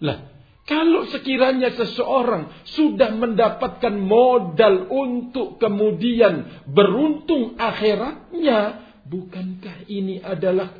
Lah, 0.04 0.33
kalau 0.64 1.04
sekiranya 1.12 1.76
seseorang 1.76 2.64
sudah 2.72 3.12
mendapatkan 3.12 3.92
modal 4.00 4.88
untuk 4.88 5.60
kemudian 5.60 6.64
beruntung 6.64 7.60
akhiratnya, 7.60 8.60
bukankah 9.04 9.84
ini 9.92 10.24
adalah 10.24 10.72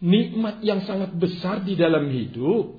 nikmat 0.00 0.64
yang 0.64 0.80
sangat 0.88 1.12
besar 1.12 1.60
di 1.60 1.76
dalam 1.76 2.08
hidup? 2.08 2.72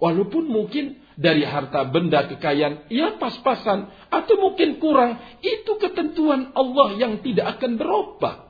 Walaupun 0.00 0.48
mungkin 0.48 1.04
dari 1.20 1.44
harta 1.44 1.84
benda 1.84 2.24
kekayaan, 2.24 2.88
ya 2.88 3.20
pas-pasan, 3.20 3.92
atau 4.08 4.34
mungkin 4.40 4.80
kurang, 4.80 5.20
itu 5.44 5.78
ketentuan 5.78 6.50
Allah 6.56 6.96
yang 6.96 7.20
tidak 7.20 7.60
akan 7.60 7.76
berubah. 7.76 8.43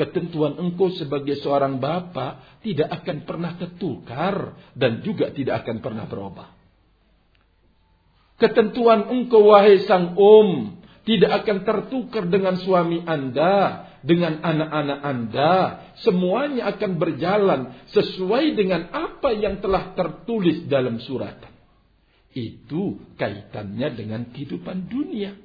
Ketentuan 0.00 0.56
engkau 0.56 0.88
sebagai 0.96 1.36
seorang 1.44 1.76
bapak 1.76 2.64
tidak 2.64 2.88
akan 2.88 3.28
pernah 3.28 3.52
tertukar 3.60 4.56
dan 4.72 5.04
juga 5.04 5.28
tidak 5.28 5.60
akan 5.60 5.84
pernah 5.84 6.08
berubah. 6.08 6.48
Ketentuan 8.40 9.12
engkau 9.12 9.52
wahai 9.52 9.84
sang 9.84 10.16
om 10.16 10.80
tidak 11.04 11.44
akan 11.44 11.68
tertukar 11.68 12.24
dengan 12.32 12.56
suami 12.64 13.04
anda, 13.04 13.92
dengan 14.00 14.40
anak-anak 14.40 15.00
anda. 15.04 15.54
Semuanya 16.00 16.72
akan 16.72 16.96
berjalan 16.96 17.60
sesuai 17.92 18.56
dengan 18.56 18.88
apa 18.96 19.36
yang 19.36 19.60
telah 19.60 19.92
tertulis 19.92 20.64
dalam 20.64 20.96
suratan. 20.96 21.52
Itu 22.32 23.04
kaitannya 23.20 23.88
dengan 24.00 24.32
kehidupan 24.32 24.88
dunia. 24.88 25.36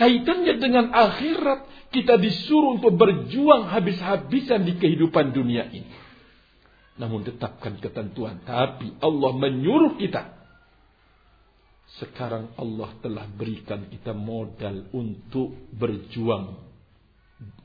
Kaitannya 0.00 0.56
dengan 0.56 0.88
akhirat, 0.96 1.92
kita 1.92 2.16
disuruh 2.16 2.80
untuk 2.80 2.96
berjuang 2.96 3.68
habis-habisan 3.68 4.64
di 4.64 4.80
kehidupan 4.80 5.36
dunia 5.36 5.68
ini. 5.68 5.92
Namun 6.96 7.28
tetapkan 7.28 7.76
ketentuan. 7.76 8.40
Tapi 8.40 8.96
Allah 8.96 9.32
menyuruh 9.36 10.00
kita. 10.00 10.40
Sekarang 12.00 12.56
Allah 12.56 12.96
telah 13.04 13.28
berikan 13.28 13.92
kita 13.92 14.16
modal 14.16 14.88
untuk 14.96 15.68
berjuang 15.76 16.56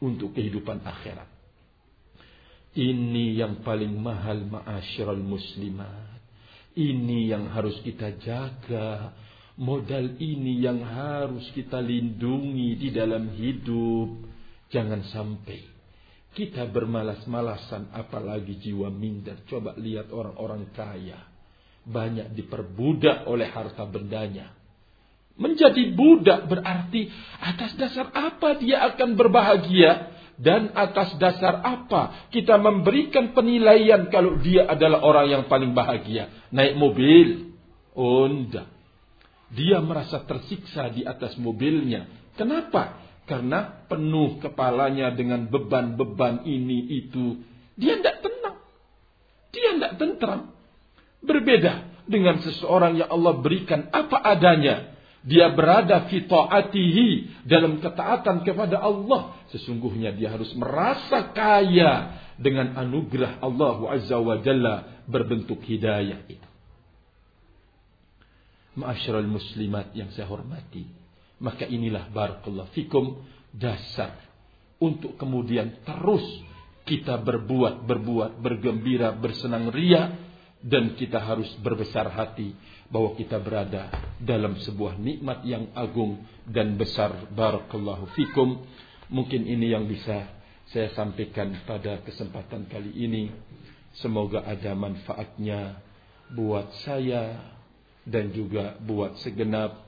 untuk 0.03 0.36
kehidupan 0.36 0.83
akhirat. 0.83 1.29
Ini 2.75 3.39
yang 3.39 3.63
paling 3.63 3.95
mahal 3.95 4.43
ma'asyiral 4.43 5.23
muslimat. 5.23 6.19
Ini 6.75 7.31
yang 7.31 7.47
harus 7.47 7.79
kita 7.79 8.19
jaga 8.19 9.15
Modal 9.56 10.20
ini 10.20 10.60
yang 10.60 10.84
harus 10.84 11.47
kita 11.56 11.80
lindungi 11.80 12.76
di 12.76 12.91
dalam 12.91 13.32
hidup. 13.32 14.28
Jangan 14.68 15.08
sampai 15.08 15.64
kita 16.36 16.68
bermalas-malasan 16.68 17.95
apalagi 17.95 18.60
jiwa 18.60 18.91
minder. 18.91 19.47
Coba 19.47 19.72
lihat 19.80 20.12
orang-orang 20.12 20.68
kaya. 20.76 21.24
Banyak 21.88 22.36
diperbudak 22.36 23.24
oleh 23.32 23.47
harta 23.47 23.88
bendanya. 23.88 24.51
Menjadi 25.39 25.88
budak 25.95 26.51
berarti 26.51 27.08
atas 27.39 27.80
dasar 27.80 28.12
apa 28.12 28.60
dia 28.60 28.84
akan 28.91 29.16
berbahagia 29.16 30.12
dan 30.36 30.76
atas 30.76 31.16
dasar 31.16 31.64
apa 31.64 32.28
kita 32.28 32.60
memberikan 32.60 33.32
penilaian 33.32 34.12
kalau 34.12 34.36
dia 34.43 34.68
adalah 34.68 34.99
orang 34.99 35.32
yang 35.32 35.43
paling 35.47 35.72
bahagia. 35.72 36.28
Naik 36.51 36.76
mobil, 36.76 37.56
oh 37.95 38.28
dia 39.53 39.77
merasa 39.83 40.25
tersiksa 40.25 40.89
di 40.89 41.05
atas 41.05 41.37
mobilnya. 41.37 42.09
Kenapa? 42.33 42.97
Karena 43.25 43.85
penuh 43.89 44.37
kepalanya 44.41 45.13
dengan 45.13 45.49
beban-beban 45.49 46.45
ini 46.45 47.05
itu. 47.05 47.41
Dia 47.77 47.97
tidak 48.01 48.21
tenang. 48.21 48.57
Dia 49.53 49.69
tidak 49.77 49.93
tentram. 49.97 50.41
Berbeda 51.25 52.05
dengan 52.05 52.37
seseorang 52.41 53.01
yang 53.01 53.09
Allah 53.09 53.33
berikan 53.41 53.89
apa 53.89 54.21
adanya. 54.21 54.93
Dia 55.25 55.49
berada 55.57 56.05
fi 56.05 56.21
ta'atihi 56.29 57.41
dalam 57.49 57.81
ketaatan 57.81 58.45
kepada 58.45 58.77
Allah. 58.77 59.33
Sesungguhnya 59.49 60.13
dia 60.13 60.29
harus 60.29 60.53
merasa 60.53 61.33
kaya 61.33 62.13
dengan 62.37 62.77
anugerah 62.77 63.41
Allah 63.41 63.77
Azza 63.89 64.21
wa 64.21 64.37
Jalla 64.37 65.01
berbentuk 65.09 65.65
hidayah 65.65 66.29
itu. 66.29 66.55
Ma'asyiral 68.76 69.28
muslimat 69.28 69.95
yang 69.95 70.11
saya 70.11 70.28
hormati. 70.28 70.84
Maka 71.39 71.67
inilah 71.67 72.11
barakallahu 72.11 72.71
fikum 72.76 73.23
dasar 73.51 74.15
untuk 74.80 75.15
kemudian 75.15 75.84
terus 75.88 76.23
kita 76.86 77.17
berbuat, 77.17 77.88
berbuat, 77.88 78.32
bergembira, 78.39 79.15
bersenang 79.15 79.73
ria 79.73 80.13
dan 80.61 80.93
kita 80.93 81.17
harus 81.17 81.49
berbesar 81.61 82.07
hati 82.13 82.53
bahwa 82.89 83.17
kita 83.17 83.41
berada 83.41 83.89
dalam 84.21 84.57
sebuah 84.61 84.97
nikmat 85.01 85.41
yang 85.45 85.73
agung 85.73 86.21
dan 86.45 86.78
besar 86.78 87.30
barakallahu 87.34 88.05
fikum. 88.13 88.61
Mungkin 89.09 89.45
ini 89.45 89.73
yang 89.73 89.89
bisa 89.89 90.30
saya 90.69 90.89
sampaikan 90.93 91.53
pada 91.65 92.01
kesempatan 92.01 92.69
kali 92.69 92.93
ini. 92.93 93.30
Semoga 93.95 94.43
ada 94.43 94.76
manfaatnya 94.76 95.80
buat 96.36 96.67
saya, 96.84 97.55
dan 98.06 98.30
juga 98.30 98.78
buat 98.86 99.18
segenap 99.26 99.82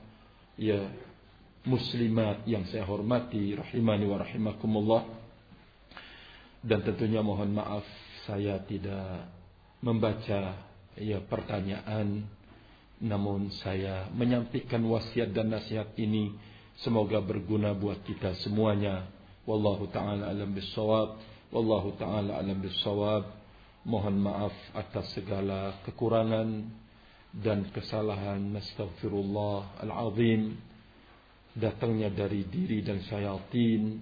ya 0.58 0.90
muslimat 1.62 2.42
yang 2.50 2.66
saya 2.66 2.82
hormati 2.82 3.54
rahimani 3.54 4.04
wa 4.10 4.18
rahimakumullah. 4.18 5.02
Dan 6.58 6.82
tentunya 6.82 7.22
mohon 7.22 7.54
maaf 7.54 7.86
saya 8.26 8.58
tidak 8.66 9.30
membaca 9.78 10.58
ya 10.98 11.22
pertanyaan 11.22 12.26
namun 12.98 13.54
saya 13.62 14.10
menyampaikan 14.10 14.82
wasiat 14.82 15.30
dan 15.30 15.54
nasihat 15.54 15.94
ini. 15.94 16.34
Semoga 16.82 17.22
berguna 17.22 17.74
buat 17.74 18.02
kita 18.02 18.38
semuanya. 18.42 19.06
Wallahu 19.46 19.90
taala 19.94 20.30
alam 20.30 20.50
bisawab 20.54 21.18
wallahu 21.48 21.96
taala 21.96 22.36
alam 22.36 22.60
bisawab 22.60 23.24
mohon 23.88 24.20
maaf 24.20 24.52
atas 24.76 25.16
segala 25.16 25.80
kekurangan 25.88 26.68
dan 27.32 27.68
kesalahan 27.72 28.40
nastaghfirullah 28.56 29.84
al-azim 29.84 30.56
datangnya 31.52 32.08
dari 32.08 32.46
diri 32.48 32.80
dan 32.80 33.04
syaitan 33.04 34.00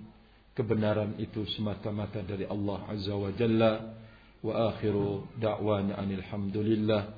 kebenaran 0.56 1.18
itu 1.20 1.44
semata-mata 1.56 2.24
dari 2.24 2.48
Allah 2.48 2.80
azza 2.88 3.12
wa 3.12 3.30
jalla. 3.36 3.72
Wa 4.44 4.70
akhiru 4.70 5.26
da'wana 5.40 5.96
anil 5.98 6.22
hamdulillah 6.22 7.08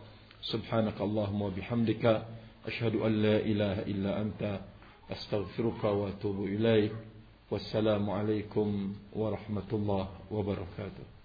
subhanaka 0.48 1.02
allahumma 1.02 1.50
bihamdika 1.50 2.24
ashhadu 2.64 3.04
an 3.04 3.12
la 3.20 3.36
ilaha 3.42 3.82
illa 3.84 4.10
anta 4.22 4.62
astaghfiruka 5.10 5.92
wa 5.92 6.08
atubu 6.08 6.46
ilaik 6.46 6.94
wassalamu 7.50 8.14
alaikum 8.14 8.94
warahmatullahi 9.12 10.08
wabarakatuh 10.30 11.17